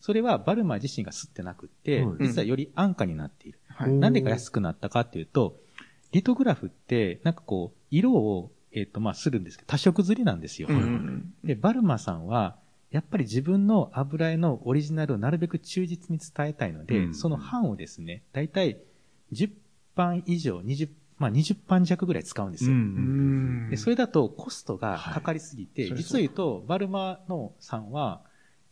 [0.00, 3.58] それはバルマー自身が刷ってなくて、実はより安価になっている。
[3.98, 5.56] なんでか安くなったかっていうと、
[6.12, 10.68] リトグラフって、なんかこう、色を、えっ、ー、と、まあ、するんですけど、多色刷りなんですよ。
[11.42, 12.56] で、バルマさんは、
[12.94, 18.78] やっぱり自分の油絵のオリジナルをなるべく忠実に伝えたいので、うん、その版をですね、だいたい
[19.32, 19.50] 10
[19.96, 22.70] 版以上、20、まあ20版弱ぐらい使うんですよ。
[22.70, 28.20] うん、でそれだとコストがかかりすぎて、はい、実を言うと、バルマのさんは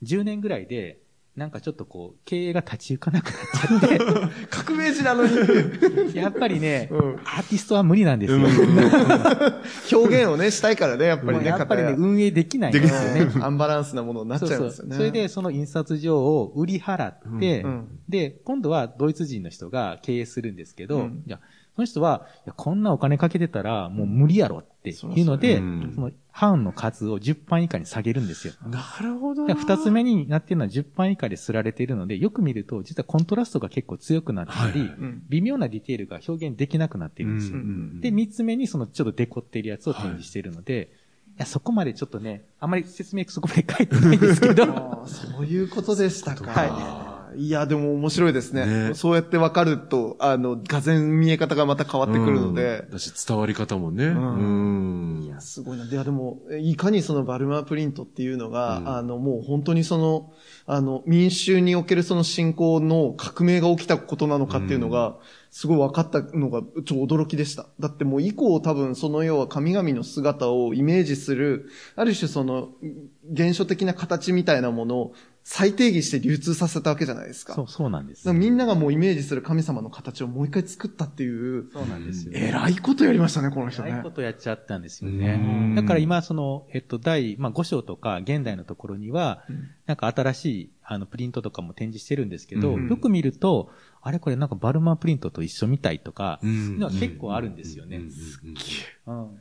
[0.04, 1.00] 10年ぐらいで、
[1.34, 3.98] なんかちょっとこう、経営が立ち行かなくなっちゃって、
[4.50, 5.32] 革命児なのに。
[6.14, 6.98] やっぱりね、うん。
[6.98, 8.38] アーティストは無理なんですよ。
[9.98, 13.32] 表現をね、したいからね、やっぱりね、やっぱりね、運営できないんですよね。
[13.40, 14.96] アンバランスなものになっちゃいますよね。
[14.96, 17.70] それで、その印刷所を売り払って、うん。
[17.70, 17.88] うん。
[18.10, 21.22] で、今度はドイツ人の人が経営するんですけど、うん。
[21.26, 21.40] いや、
[21.74, 25.58] その人は、こんなお金かけてたら、もう無理やろっていうので、
[25.94, 28.54] その、版の数を10版以下に下げるんですよ。
[28.66, 35.22] なるほどで二つ目になっているのは10版以下で刷られているので、よく見ると、実はコントラストが結構強くなってたり、はいうん。
[35.28, 37.58] 微妙なディテールが表現できなくなっているんですよ。
[38.00, 40.90] で、三つ目にそのちょっとデコっているやつを展示しているので、
[41.36, 46.50] い、や、そこまでちょっとね、あまり説明そこまで書いてないんですけど、 そういうことでしたか。
[46.50, 48.88] はいいや、でも面白いですね。
[48.88, 52.90] ねそうやって分かると、あの、がぜ見え方がまた変わってくるのでうん。
[52.90, 54.06] だし伝わり方もね。
[54.06, 55.22] んうん。
[55.24, 55.84] いや、すごいな。
[55.84, 60.32] いや、でも、いかにそのバルマープリントっていうのが、うんあの、もう本当にその、
[60.66, 65.16] あの、民衆におけるその信仰の革命が起きたことなのかっていうのが、
[65.52, 67.66] すごい分かったのが、ちょ、驚きでした。
[67.78, 72.70] だってもう以降多分その要は神々の姿をイメージする、ある種その、
[73.30, 77.54] 現象的な形みたいなものを再定義して流通させたわけじゃないですか。
[77.54, 82.32] そう、そうなんですだからみんながもうイメージする神様の形をもう一回作ったっていう、そうなんですよ。
[82.34, 83.90] えらいことやりましたね、この人ね。
[83.90, 84.10] ああいうこ。
[84.12, 85.18] とやっちゃったんですようん。
[85.18, 85.74] ね。
[85.74, 89.70] だから今、その、えっと、第、まあ、5章とか現代のところには、うん。
[89.86, 92.88] なんか新しい、あの、プリントとかも展示してるんですけど、うん。
[92.88, 96.50] よく見ると、あれこれなんかバルマープリントと一緒みたいとか、うん。
[96.50, 98.00] いうのは結構あるんですよね。
[99.06, 99.14] うん。
[99.18, 99.38] うん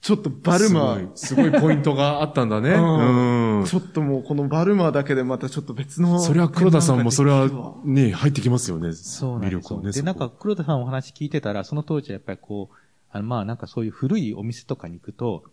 [0.00, 2.70] ちょっとバルマー、すごい、すごいポイントがあったんだね。
[2.70, 3.66] うんうん。
[3.66, 6.20] ちょっともうこのバルマーだけでまたちょっと別の。
[6.20, 7.48] それは黒田さんもそれは
[7.84, 8.92] ね、入ってきますよね。
[8.92, 9.60] そうなんですよ。
[9.60, 9.92] 魅力をね。
[9.92, 12.76] で、なんか黒田さんお話聞いてたら、その当時はやっぱりこう、
[13.10, 15.44] あの、まあなんかそういう古いお店とかに行くと、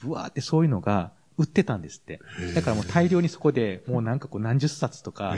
[0.00, 2.20] ブワーってそういうのが売ってたんですって。
[2.54, 5.36] だからもう大量にそこで、もうなんかこう何十冊とか、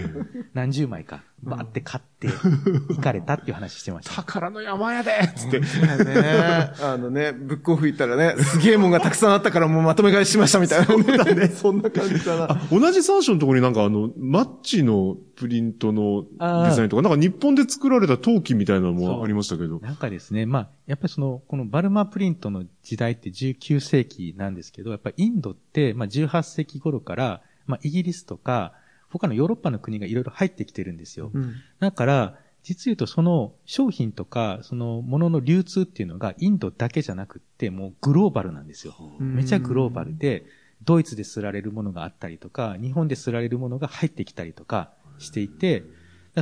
[0.53, 4.15] 何十枚か、バーって買って、行かれたっていう話してました。
[4.15, 5.61] 宝の山やでつって。
[6.83, 10.87] あのね、ブックオフ行ったらね、すげえもんがたくさんあったからもうまとめ買いしましたみたいな。
[10.87, 11.49] そうだね。
[11.55, 12.61] そんな感じだな。
[12.71, 16.25] 同じ三章のところになんかあの、マッチのプリントの
[16.69, 19.79] デザインとか、なんか日本で作られた陶器みたいなのもありましたけど。
[19.79, 28.73] なんかですね、まあ、やっぱりその、このバルマープリントの時代って19世紀なんですけど、やっぱりインドって、まあ18世紀頃から、まあイギリスとか、
[29.11, 31.31] 他のヨーロッパの国がいろいろ入ってきてるんですよ。
[31.33, 31.55] うん。
[31.79, 38.95] だから、実言うとその商品とか、そのものの流通っていうのがインドだけじゃなくって、もうグローバルなんですよ。
[39.21, 40.47] めちゃグローバルで、
[40.83, 45.85] ドイツで刷られるものがあったりとか、日本で刷られるものが入ってきたりとかしていて、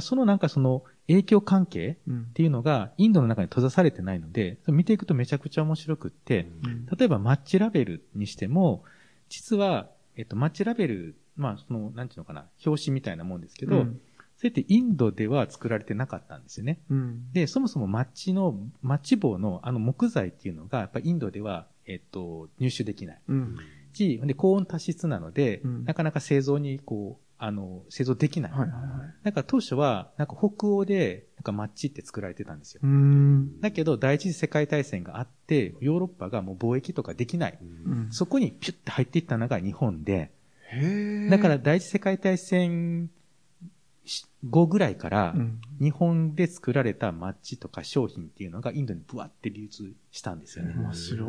[0.00, 6.46] そのなんかその影響関係うんっていうのがインドの中に閉ざされてないので、見ていくとめちゃくちゃ面白くって、
[6.96, 8.84] 例えばマッチラベルにしても、
[9.28, 14.00] 実は、えっと、マッチラベル、まあ、その、なんていうのかな、表紙みたいなもんですけど、うん
[14.36, 16.80] それってインドでは作られてなかったんですよね。
[16.90, 17.32] うん。
[17.32, 23.20] で、そもそもマッチの、マッチ棒のあの木材っていうのが、やっぱインドでは、えっと、入手できない。
[23.28, 23.32] う
[24.26, 28.52] で、高温多湿なので、うんなかなか製造に、こう、あの、製造できない。
[28.52, 28.80] はいはいはい。
[29.24, 32.80] だから当初は、なんか北欧で、なんかマッチって作られてたんですよ。
[32.82, 33.60] うーん。
[33.60, 37.58] だけど、第一次世界大戦があって、ヨーロッパがもう貿易とかできない。
[37.60, 40.30] うんそこにピュッて入っていったのが日本で。
[41.30, 43.10] だから第一次世界大戦
[44.48, 50.74] 後ぐらいからう、ん、日本で作られたマッチとか商品っていうのがインドにブワって流通したんですよね。
[50.76, 51.28] 面白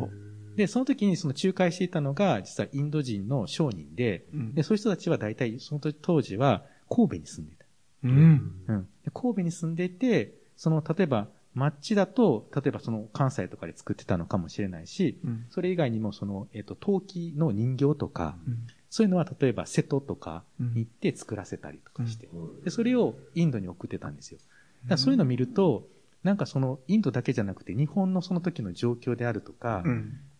[0.56, 7.64] で、その時にその仲介していたのが、実はインド人の商人で、うんで、そういう人たちは大体その時当時は神戸に住んでいた。
[8.04, 8.52] うん。
[8.68, 8.88] うん。
[9.04, 22.28] で神戸に住んでいて、その、例えば、マッチだと、例えばその関西とかで作ってたのかもしれないし、うんそれ以外にもその、えっ、と、陶器の人形とか、うんそういうのは例えば瀬戸とかに行って作らせたりとかして、
[22.64, 24.38] で、それをインドに送ってたんですよ。
[24.84, 25.86] だからそういうのを見ると、
[26.22, 29.84] なんかそのインドだけじゃなくて日本のその時の状況であるとか、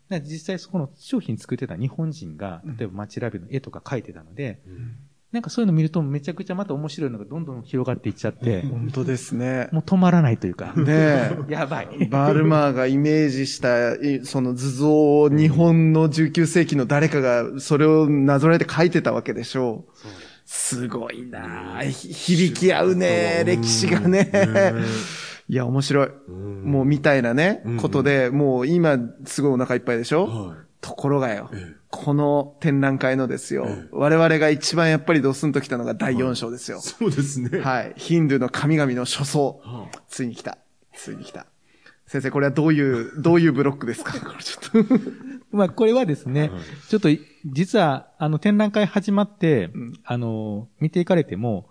[0.09, 4.61] 実際そこの商品作ってた日本人がうん、例えば街ラベルの絵とか描いてたので、
[5.33, 9.69] なんかそういうの見るとめちゃくちゃまた面白いのがどんどん広がっていっちゃって、本当ですね。
[9.73, 11.88] もう止まらないというか、ね やばい。
[12.01, 12.07] え。
[12.07, 19.92] バルマーがイメージした、いその図像を日本の19世紀の誰かがそれをなぞらえて描いてたわけでしょう。
[20.47, 24.31] すごいな響き合うね、歴史がね。
[25.48, 26.09] いや、面白い。
[26.64, 30.26] もうみたいなねうん、ことで、もう今すごいお腹いっぱいでしょ？
[30.26, 36.80] はところがよええ、この展覧会のですよ、我々が一番やっぱりドスンときたのが第4章ですよい。。
[36.80, 37.61] そうですね。
[37.61, 37.94] はい。
[37.97, 39.44] ヒンドゥーの神々の書相。
[39.44, 40.59] はついに来た。
[40.94, 41.47] ついに来た。
[42.07, 44.12] 先生、これはどういう、どういうブロックですか？
[44.20, 44.94] これちょっと。
[45.57, 46.51] まあ、これはですね、
[46.88, 47.09] ちょっと、
[47.47, 51.68] 実は、あの、展覧会始まって、うんあの、見ていかれても、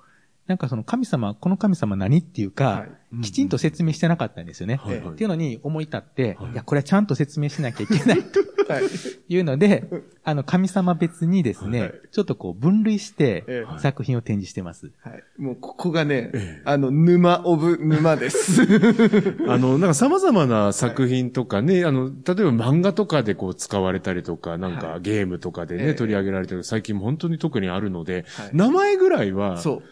[0.48, 2.90] なんかその神様、この神様何っていうか、はい
[3.22, 4.76] きちんと説明してなかったんですよね。
[4.76, 8.84] はいはいっていうのに思い立って、はいい、や、これはちゃんと説明しなきゃいけないとはい。
[9.30, 9.86] いうので、
[10.24, 14.92] あの、神様別にですね、はいちょっとこう分類してええ作品を展示してます。
[15.02, 15.24] はい。
[15.38, 18.64] もうここがね、ええあの、沼オブ沼です。
[19.48, 29.84] あの、なんか様々な作品とかね、あの、例えば漫画とかでこう使われたりとか、なんかゲームとかでね、ええ取り上げられてる、最近も本当に特にあるので、はい名前ぐらいはそう。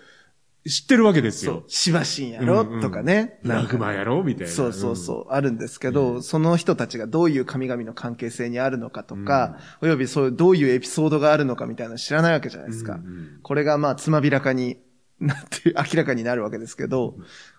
[0.65, 1.63] 知ってるわけですよそう。。
[1.67, 3.39] シバシンやろ、うんうんとかね。
[3.43, 4.53] ラグマやろみたいな。
[4.53, 12.93] そうそうそう、あるんですけど、その人たちがどういう神々の関係性にあるのかとか、およびそういうどういうエピソードがあるのかみたいなの知らないわけじゃないですか。
[12.93, 14.77] うんうんこれがまあ、つまびらかに
[15.19, 17.15] なって、明らかになるわけですけど、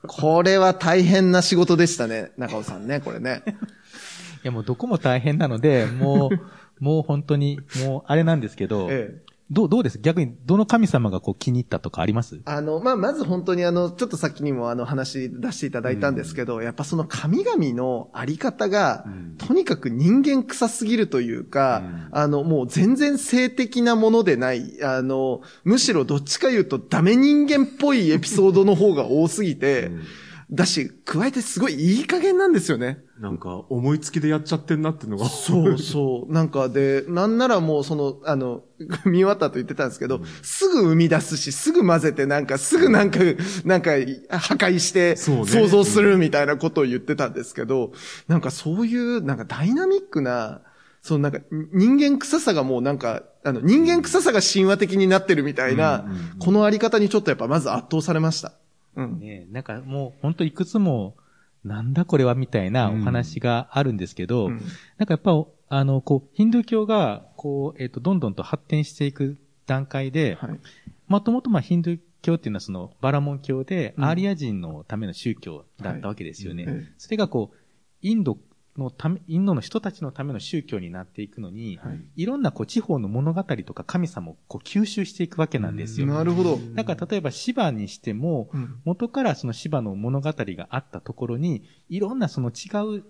[0.07, 3.43] これは大変な仕事でしたね、中尾さんね、これね。
[3.47, 9.34] いや、もうどこも大変なので、もう、もう本当に、もうあれなんですけど、 ええ。
[9.51, 9.99] どう、どうです？
[9.99, 12.41] 逆に、どの神様がこう気に入ったとかあります？
[12.47, 19.37] あの、まあ、まず本当にあの、ちょっと先にもあの話出していただいたんですけど、やっぱその神々のあり方が、うん。
[19.37, 22.09] とにかく人間臭すぎるというか、うん。
[22.13, 30.03] あの、もう全然性的なものでない、あの、むしろどっちか言うとダメ人間っぽいエピソードの方が多すぎて、うん
[30.51, 32.99] だし、加えてすごいいい加減なんですよね。
[33.19, 35.29] なんか、思いつきでやっちゃってんなっていうのが。
[35.29, 36.33] そうそう。
[36.33, 38.63] なんかで、なんならもうその、あの、
[39.07, 43.21] 見終わったと言ってたんですけど、すぐ生み出すし、すぐ混ぜて、なんか、すぐなんか、
[43.65, 43.93] なんか、
[44.31, 47.93] 破壊して、想像するみたいなことを言ってたんですけど、
[48.29, 50.61] なんかそういう、なんかダイナミックな、
[51.01, 58.53] そのなんか、人間臭さがもうなんか、あの、人間臭さが神話的になってるみたいなうんうんうん、このあり方にちょっとやっぱまず圧倒されました。
[58.97, 59.19] うん。
[59.21, 61.17] ねなんかもう本当いくつも、
[61.65, 64.61] なんだこれはみたいなお話があるんですけど、うん
[64.99, 65.33] なんかやっぱ、
[65.69, 70.61] あの、こう、ヒンドゥー教が、こう、えっ、と、どんどんと発展していく段階で、はい。
[71.09, 76.65] もともとまあヒンドゥー教っていうのはそのバラモン教で、うんアーリア人のための宗教だったわけですよね。
[76.65, 77.57] はいええそれがこう、
[78.03, 78.39] インド
[78.77, 86.07] のため、インドの人たちのための宗教になっていくのに、はいい、ろんなこう地方の物語とか神様をこう吸収していくわけなんですよ。
[86.07, 86.59] なるほど。
[86.75, 93.05] だから例えば芝にしても、うん元からその芝の物語があったところに、いろんなその違う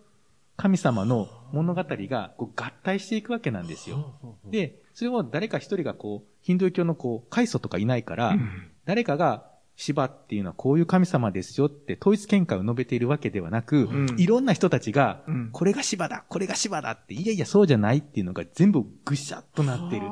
[0.57, 4.15] 神様の物語がこう合体していくわけなんですよ。
[4.51, 8.37] で、それを誰か一人がこう、ヒンドゥー教のこう、開祖とかいないから、
[8.85, 14.15] 誰かが、芝っていうのはこういう神様ですよって統一見解を述べているわけではなく、うん。
[14.19, 20.07] いろんな人たちがうん、これが芝だ、これが芝だって、いやいやそうじゃないっていうのが全部ぐしゃっとなってる。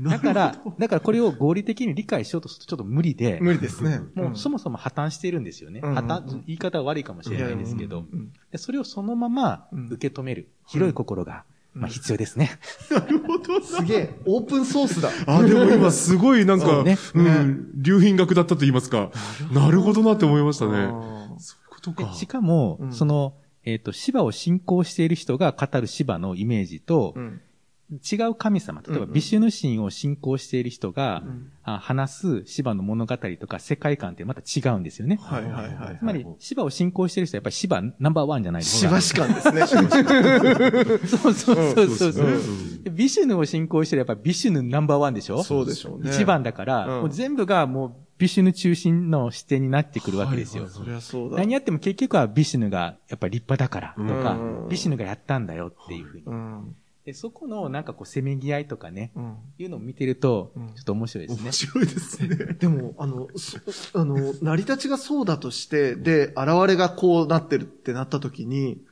[0.00, 4.00] だから、だからこれを合理的に理解しようとするとちょっと無理で、無理ですね。
[4.14, 5.80] もうそもそも破綻しているんですよね。
[5.82, 5.94] うん。
[5.94, 8.04] 破綻、言い方は悪いかもしれないですけど、
[8.56, 11.44] それをそのまま受け止める、広い心が、
[11.74, 12.58] まあ必要ですね。
[13.62, 15.10] すげえ、オープンソースだ。
[15.26, 19.10] あ、でも今すごいなんか、そうねうん、流品学だったと言いますか。
[19.52, 20.72] なるほどなって思いましたね。
[20.72, 22.04] あそういうことか。
[22.04, 27.40] でしかも、うんその、えっ、と、芝を信仰している人が語る芝のイメージとー、うん
[27.92, 35.18] 違う神様、例えばうんうんビシュヌ神を信仰している人が、んあ話す芝の物語とか世界観ってまた違うんですよね。
[35.22, 36.02] はいはいはいつ。
[36.02, 39.66] まり、芝を信仰している人はやっぱり芝ナンバーワンじゃないですしばし感ですね。
[39.66, 39.80] そ
[41.30, 45.42] うそうそうそうそううんでビシュヌを信仰してるやっぱビシュヌナンバーワンでしょ？
[45.42, 46.10] そうでしょうね。
[46.10, 50.68] 一番だから、うんもう全部がもうビシュヌ中心の視点になってくるわけですよ。
[50.68, 51.38] そりゃそうだ。
[51.38, 56.22] 何やっても結局はビシュヌがやっぱり立派だからとか、うんビシュヌがやったんだよっていうふうに。
[56.26, 56.76] うん。
[57.04, 59.36] で、そこのなんかこうせめぎ合いとかね、うん。
[59.58, 61.52] いうのを見てると、うんちょっと面白いですね面。
[61.52, 62.36] 白いですね。
[62.58, 63.58] でも、あの、そ
[64.00, 66.36] あの、成り立ちがそうだとして、で、現
[66.66, 68.82] れがこうなってるってなった時に、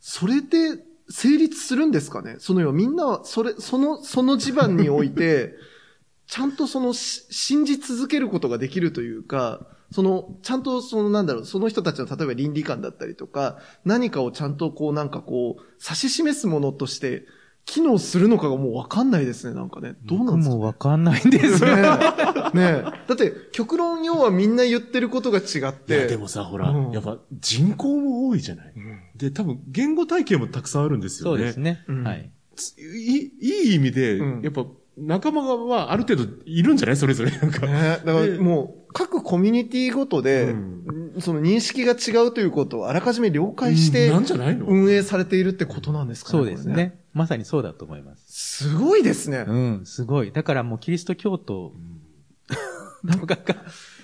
[0.00, 2.36] それで成立するんですかね？
[2.38, 5.54] そのよ、みんなは、それ、その、その地盤において、
[6.26, 17.26] ちゃんとその、し信じ続けることができるというか、その、ちゃんとそのなんだろう、その人たちの例えば倫理観だったりとか、何かをちゃんとこうなんかこう、指し示すものとして、
[17.64, 19.94] 機能するのかがもうわかんないですね、なんかね。
[20.04, 21.76] どうなんですか、僕もわかんないんですよ。
[21.76, 21.82] ね
[22.54, 22.56] え。
[22.56, 22.82] ねえ。
[22.82, 26.06] だって、極論要はみんな言ってることが違っいや、て。
[26.08, 28.74] でもさ、ほら、うんやっぱ人口も多いじゃない。
[29.16, 31.36] で、多分言語体系もたくさんあるんですよね。
[31.38, 31.84] そうですね。
[31.88, 32.30] うんはい。
[32.56, 34.66] ついい、いい意味で、うんやっぱ
[34.98, 36.96] 仲間はある程度いるんじゃない？
[36.98, 37.30] それぞれ。
[37.30, 37.66] なんか。
[37.66, 38.06] ねえ。
[38.06, 40.82] だからでもう、各コミュニティごとで、うん
[41.18, 44.64] その認識が違うということをあらかじめ了解してなんじゃないの？
[44.66, 46.38] 運営されているってことなんですかね。
[46.38, 46.64] そうです。
[46.68, 47.00] ね。
[47.12, 48.68] まさにそうだと思います。
[48.68, 49.44] すごいですね。
[49.46, 50.32] うん、すごい。
[50.32, 51.74] だからもうキリスト教徒、
[53.04, 53.36] なんか、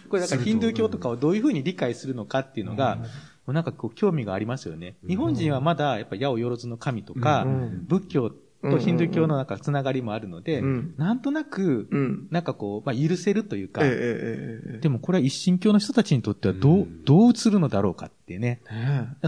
[0.08, 2.98] これだからヒンドゥー教とかをどういうふうに理解するのかっていうのが、
[3.46, 4.96] うん、なんかこう興味がありますよね。
[5.06, 7.46] 日本人はまだやっぱ八百万の神とか、
[7.86, 11.88] 仏教とヒンドゥー教のなんかつながりもあるので、うん、なんとなく、
[12.30, 18.62] なんかこう、まあ許せるというか、でもこれは一神教の人たちにとってはどう、どう映るのだろうかっていうね。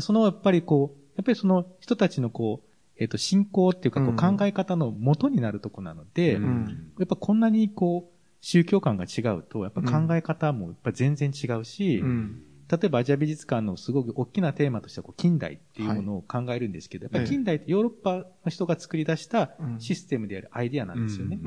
[0.00, 2.69] そのやっぱりこう、やっぱりその人たちのこう、
[3.00, 4.16] えっ、と、信仰っていうかこううん。
[4.38, 6.64] 考え方の元になるとこなので、うん。
[6.64, 12.42] んやっぱこんなにこう、宗教観が違うと、やっぱ考え方もやっぱ全然違うし、うん。
[12.70, 19.80] 例えばアジア美術館のすごく大きなテーマとしてはこう近代っていうものを考えるんですけど、やっぱり近代ってヨーロッパの人が作り出したうん。
[19.80, 21.38] システムであるアイディアなんですよね。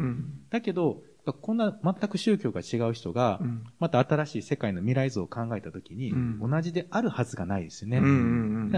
[0.49, 3.63] だけど、こんな全く宗教が違う人が、うん。
[3.80, 8.01] また新しい世界の未来像を考えたときに、うん同じであるはずがないですよね。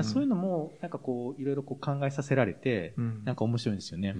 [0.03, 4.13] そういうのも、なんかこう、いろいろこう考えさせられて、うんなんか面白いんですよね。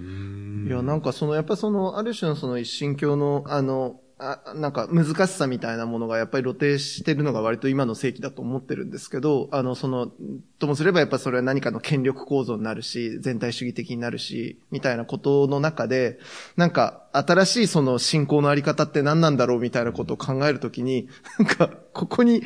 [0.66, 10.10] いや、なんかその、やっぱその、ある種のその一神教の、あの、あなんか難しさみたいなものがやっぱり露呈してるのが割と今の世紀だと思ってるんですけど、あの、その、
[10.58, 16.18] ともすればやっぱそれは何かの権力構造になるし、全体主義的になるし、みたいなことの中で、
[16.56, 21.08] なんか新しいその信仰のあり方って何なんだろうみたいなことを考えるときに、
[21.38, 22.42] なんか、ここに、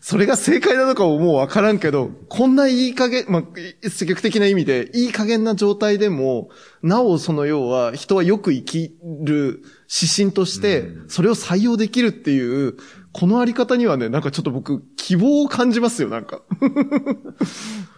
[0.00, 3.42] それが正解なのかももうわからんけど、こんないい加減、まあ、
[3.90, 6.48] 積極的な意味で、いい加減な状態でも、
[6.82, 9.62] なおその要は、人はよく生きる
[9.92, 12.76] 指針として、それを採用できるっていう、
[13.12, 16.42] このあり方にはね、なんかちょっと僕、希望を感じますよ、なんか。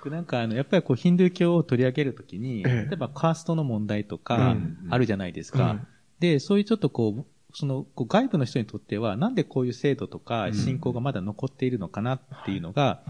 [0.07, 2.91] なんかあの、やっぱりこう、ヒンドゥー教を取り上げるときに、ええ。
[2.91, 5.73] 例えばカーストの問題とうかん、あるじゃないですか。
[5.73, 5.87] うん。
[6.19, 10.55] で、そういうちょっとこう、その、こう外部の人にとっては、なんでこういう制度とかうん。
[10.55, 13.03] 信仰がまだ残っているのかなっていうのが、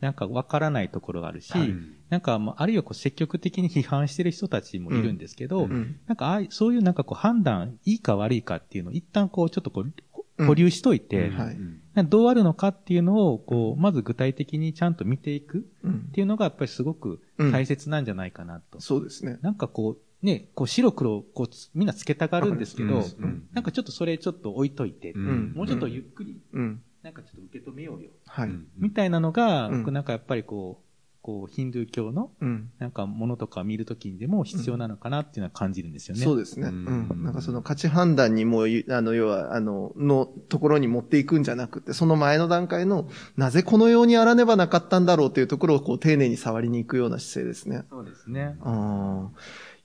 [0.00, 1.74] なんかわからないところがあるし、はい。
[2.08, 6.00] なんかもう、あるいはこう積極的に批判してる人たちもいるんですけど、うん。
[6.06, 9.92] なんかああいそういうなんかこう判断、いいか悪いかっていうのを一旦こう、ちょっとこう、
[10.38, 10.46] うん。
[10.46, 11.58] 保留しといて、はい。
[12.04, 18.80] どうあるのかっていうのを、こう、まず具体的にちゃんと見ていくうんっていうのがやっぱりすごく大切なんじゃないかなと。
[18.80, 19.38] そうですね。
[19.42, 23.00] なんかこう、ね、こう白黒をこうつみんなつけたがるんですけど、うん。
[23.00, 23.48] うん。
[23.52, 25.52] なんかちょっとそれちょっと置いといて、うん。
[25.54, 26.82] もうちょっとゆっくり、うん。
[27.08, 28.50] なんかちょっと受け止めようよ、はい。
[28.76, 30.88] みたいなのが、うん僕なんかやっぱりこう、
[31.22, 32.70] こう、ヒンドゥー教のうん。
[32.78, 36.22] なんかものとか見るときにでも必要なのかなっていうのは感じるんですよね。
[36.22, 36.68] そうですね。
[36.68, 37.24] ううんん。
[37.24, 47.84] なんかその価値判断にもう、あの、要は、あの、のところに持っていくんじゃなくて、その前の段階の、なぜこのようにあらねばなかったんだろうというところを、こう、丁寧に触りに行くような姿勢ですね。
[47.88, 48.58] そうですね。
[48.60, 49.38] あー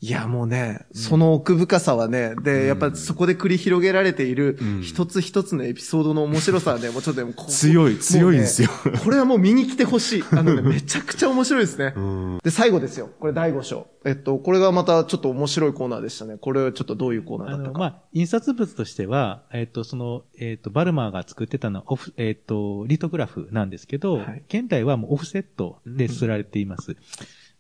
[0.04, 8.70] いや、もうね、その奥深さはね、で、やっぱそこで繰り広げられているうん一つ一つのエピソードの面白さはね、 もうちょっと強い、強いんですよ。
[9.02, 10.24] これはもう見に来てほしい。
[10.32, 11.94] あのね、 めちゃくちゃ面白いですね。
[11.96, 13.12] うんで、最後ですよ。
[13.18, 13.88] これ第5章。
[14.04, 16.36] えっと、これがまたちょっと面白いコーナーでしたね。
[16.38, 17.80] これはちょっとどういうコーナーだったか。
[17.80, 26.98] まあ、印刷物としては、えっ、と、その、えっ、と、バルマーが作ってたのはオフ、えっ、と、リトグラフなんですけど、はい現代はもうオフセットで刷られています。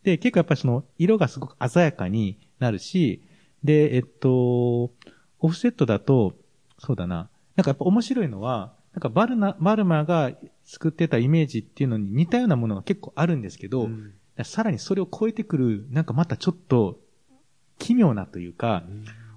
[0.04, 3.24] で、結構やっぱりその、色がすごく鮮やかになるし、
[3.64, 4.91] で、えっ、と、
[5.39, 6.36] オフセットだと、
[6.80, 10.32] そうだな、なんかやっぱ面白いのは、なんかバルナ、バルマーが
[10.64, 13.89] 作ってたイメージっていうのに似たようなものが結構あるんですけど、
[14.43, 16.99] さらにそれを超えてくる、なんかまたちょっと、
[17.80, 18.84] 奇妙なというか、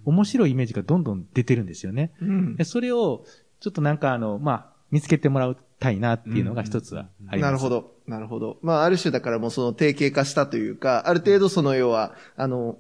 [0.05, 2.13] 面白いイメージがどんどん出てるんですよね。
[2.21, 2.57] うん。
[2.57, 3.25] でそれを、
[3.61, 7.51] ちょっとなんかあの、まあ、見つけてもらいたいなっていうのが一つはあります。
[7.51, 7.95] なるほど。
[8.07, 8.59] なるほど。
[8.63, 12.79] まあ、ある種だからもうその定型化したというか、ある程度その要は、あの、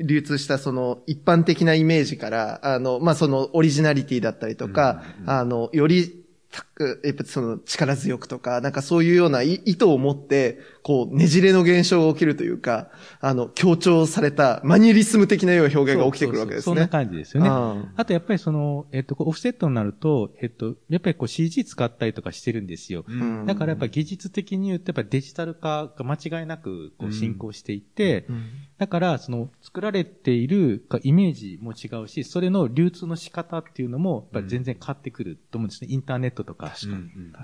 [0.00, 6.64] 流通したその一般的なイメージから、あの、まあ、そのオリジナリティだったりとか、あの、より、た
[7.04, 16.62] やっぱその力強くとか、なんかそういうような意意図を持って、こう、ねじれの現象が起きるというか、あの、強調されたマニュリスム的なような表現が起きてくるわけですね。
[16.64, 17.48] そうそうそうそんな感じですよね。
[17.48, 23.02] ああとやっぱりその、えっと、オフセットになると、えっと、やっぱりこう CG 使ったりとかしてるんですよ。
[23.10, 28.44] んだからやっぱ技術的に言うと、やっぱデジタル化が間違いなくこう進行していて、うん
[28.76, 35.88] だから、その、作られているかイメージも違うし、それの流通の仕方っていうのも、やっぱり全然変わってくると思うんですね。
[35.90, 36.72] インターネットとか。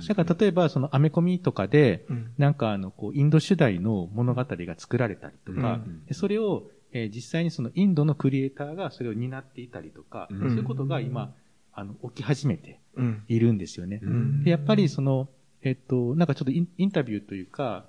[0.09, 10.39] だから、例えば、その、アメコミとかで、うんなんか、あの、こう、インド主題の物語が作られたりとか、うそれを、えー実際にその、インドのクリエイターがそれを担っていたりとか、うん。
[10.41, 11.33] そういうことが今、
[11.73, 13.23] あの、起き始めてうん。
[13.29, 14.01] いるんですよね。
[14.05, 14.45] ん。
[14.45, 15.29] で、やっぱりその、
[15.63, 17.87] えっと、なんかちょっとインインタビューというか、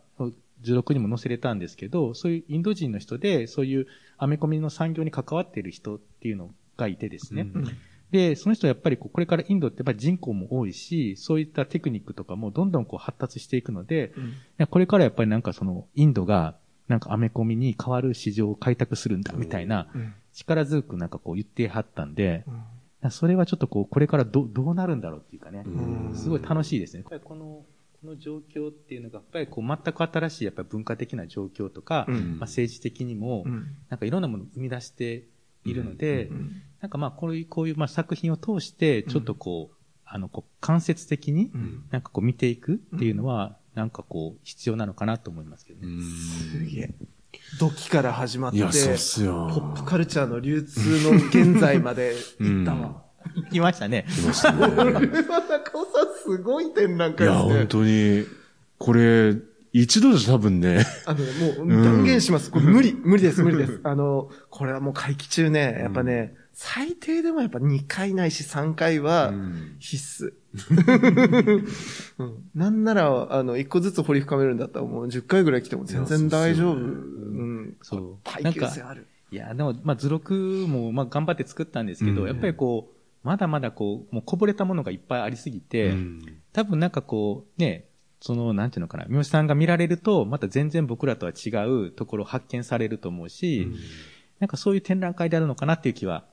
[0.61, 3.87] 図録にも載せれたんですけど、そういうインド人の人で、そういう
[4.17, 7.49] アメコミの産業に関わっている人っていうのがいてですね。
[7.53, 7.67] うん
[8.11, 14.21] で、その人はやっぱりこうこれからインドってやっぱり人口も多いし、そういったテクニックとかもどんどんこう発達していくので、い
[14.57, 16.55] やこれからやっぱりなんかそのインドが
[16.87, 20.13] なんかアメコミに変わる市場を開拓するんだみたいなうん。
[20.33, 22.45] 力強くなんかこう言ってはったんで、
[23.01, 23.11] うん。
[23.11, 26.15] それはちょっとこうこれからどどうなるんだろうっていうかね、うん。
[26.15, 27.01] すごい楽しいですね。
[27.01, 27.65] やっぱりこの
[28.01, 32.15] この状況っていうのが、やっぱりこう、全く新しいやっぱり文化的な状況とか、うん。
[32.15, 33.75] まあ、政治的にも、うん。
[33.89, 35.27] なんかいろんなものを生み出して
[35.65, 41.51] いるので、うんなんかまあ、こういう、こういうまあ作品を通して、ちょっとこう、あの、こう、間接的に、
[41.91, 46.03] なんかこう見ていくっていうのは、なんかこう、必要なのかなと思いますけどね。
[46.51, 46.95] すげえ。
[47.59, 49.47] 土器から始まって、いや、そうっすよ。
[49.53, 53.03] ポップカルチャーの流通の現在まで 行ったわ。
[53.35, 54.05] 行きましたね。
[54.09, 54.67] 来ましたね。
[54.67, 57.57] これは中尾さんすごい展覧いや、会ですね。
[57.59, 58.25] 本当に、
[58.79, 59.35] これ、
[59.73, 62.51] 一度じゃ多分ね、あのね、もう断言します。
[62.51, 63.79] これ無理、無理です、 無理です。
[63.83, 69.33] あの、これはもう会期中ね、やっぱね、最低でもやっぱ2回ないし3回は
[69.79, 70.33] 必須。
[72.19, 76.75] うん なんなら、あの、1個ずつ掘り深めるんだったらもう10回ぐらい来ても全然大丈夫。
[76.75, 77.77] うん。
[77.81, 78.17] そう。
[78.23, 79.07] 耐久性ある。
[79.31, 80.33] いや、でも、まあ、図録
[80.67, 85.93] も、まあ、頑張って作ったんですけど、うんやっぱりこう、まだまだこう、もうこぼれたものがいっぱいありすぎて、
[86.51, 87.85] 多分なんかこう、ね、
[88.21, 93.67] その、なんていうのかな、三好さんが見られると、また全然僕らとは違うところを発見されると思うし、
[94.39, 96.25] なんかそういう展覧会であるのかなっていう気は、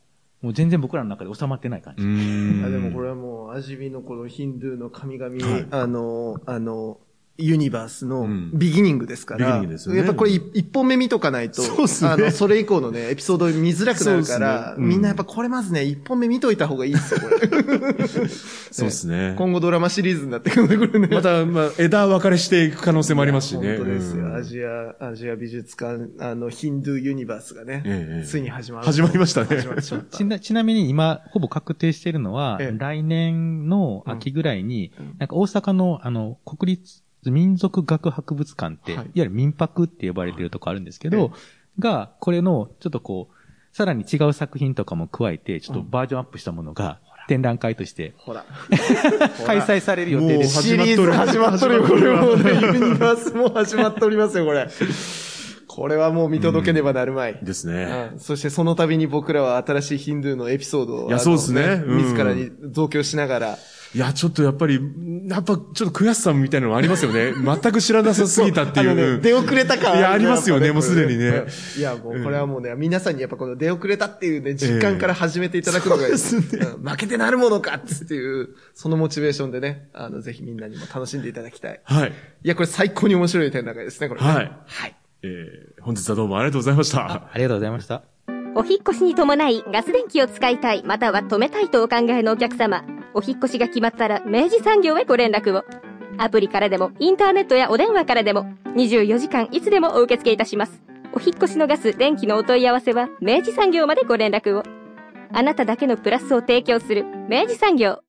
[0.43, 2.05] もう全然僕らの中で収まってない感じ。
[2.05, 2.63] うん。
[2.65, 5.37] あでもこれはもう、アジビのこのヒンドゥーの神々、
[5.71, 7.01] あの、あの、
[7.41, 8.51] ユニバースのうん。
[8.53, 10.01] ビギニングですから、ビギニングですよね。
[10.01, 12.11] やっぱこれ一一本目見とかないと、そうっすね。
[12.11, 14.75] あの、それ以降のね、エピソード見づらくなるから、ね。
[14.79, 14.89] うん。
[14.89, 17.39] みんなやっぱこれまずね、一本目見といた方がいいですよ、これ。
[18.73, 19.35] そうですね。
[19.39, 21.09] 今後ドラマシリーズになってくるね、これね。
[21.13, 23.77] また、まあ、枝分かれしていく可能性もありますしね。
[23.79, 24.25] 本当ですよ。
[24.25, 24.35] うん。
[24.35, 28.85] アジア、アジア美術館、あの、ヒンドゥーユニバースがね、ええついに始まる。
[28.87, 29.47] 始まりましたね。
[29.49, 30.17] 始まってしまった。
[30.17, 32.77] ちなちなみに今、ほぼ確定しているのは、ええ。
[32.77, 35.07] 来年の秋ぐらいに、うん。
[35.19, 41.33] なんか大阪の、あの、国立民族学博物館って、はいい、わゆる民泊って呼ばれてるとこあるんですけど、
[41.79, 48.45] が、これの、ちょっとこう、さらに違う作品とかも加えて、ちょっとバージョンアップしたものが、展覧会としてほら。
[49.47, 50.63] 開催される予定もうです。
[50.63, 52.55] シリーズ始まっとるよ、これもうね。
[52.55, 54.69] ユニバースも始まっておりますよ、これ。
[55.69, 57.39] これはもう見届けねばなるまい。
[57.41, 58.11] ですね。
[58.15, 61.09] うんそしてその度に僕らは新しいヒンドゥーのエピソードを。
[61.09, 63.59] いやそうですねうん自らに増強しながら。
[63.95, 64.81] いや、ちょっとやっぱり、
[65.29, 67.33] やっぱちょっと悔しさみたいなのありますよね。
[67.37, 68.91] 全く知らなさすぎたっていう。
[68.91, 81.81] あのね、出遅れた感いやありますよねもうすでにねうんいや、もうこれはもうね、皆さんにやっぱこの出遅れたっていうね、実感から始めていただくのが、うん負けてなるものかっていう、そのモチベーションでね、あの、ぜひみんなにも楽しんでいただきたい。
[81.85, 82.13] はい。
[82.43, 84.27] いや、これ最高に面白い展覧会ですね、これね。
[84.27, 84.53] はい。
[84.67, 84.97] はい。
[85.23, 87.05] えー、本日はどうもありがとうございました。
[87.05, 88.18] ありがとうございました。
[88.55, 92.85] お引越しに伴いガス電気を使いたい、または止めたいとお考えのお客様。
[93.15, 95.65] お引越しが決まったら明治産業へご連絡を。
[96.19, 100.83] アプリからでも、インターネットやお電話からでも、24時間いつでもお受け付けいたします。
[101.13, 104.63] お引越しのガス、電気のお問い合わせは、明治産業までご連絡を。
[105.33, 108.01] あなただけのプラスを提供する、明治産業。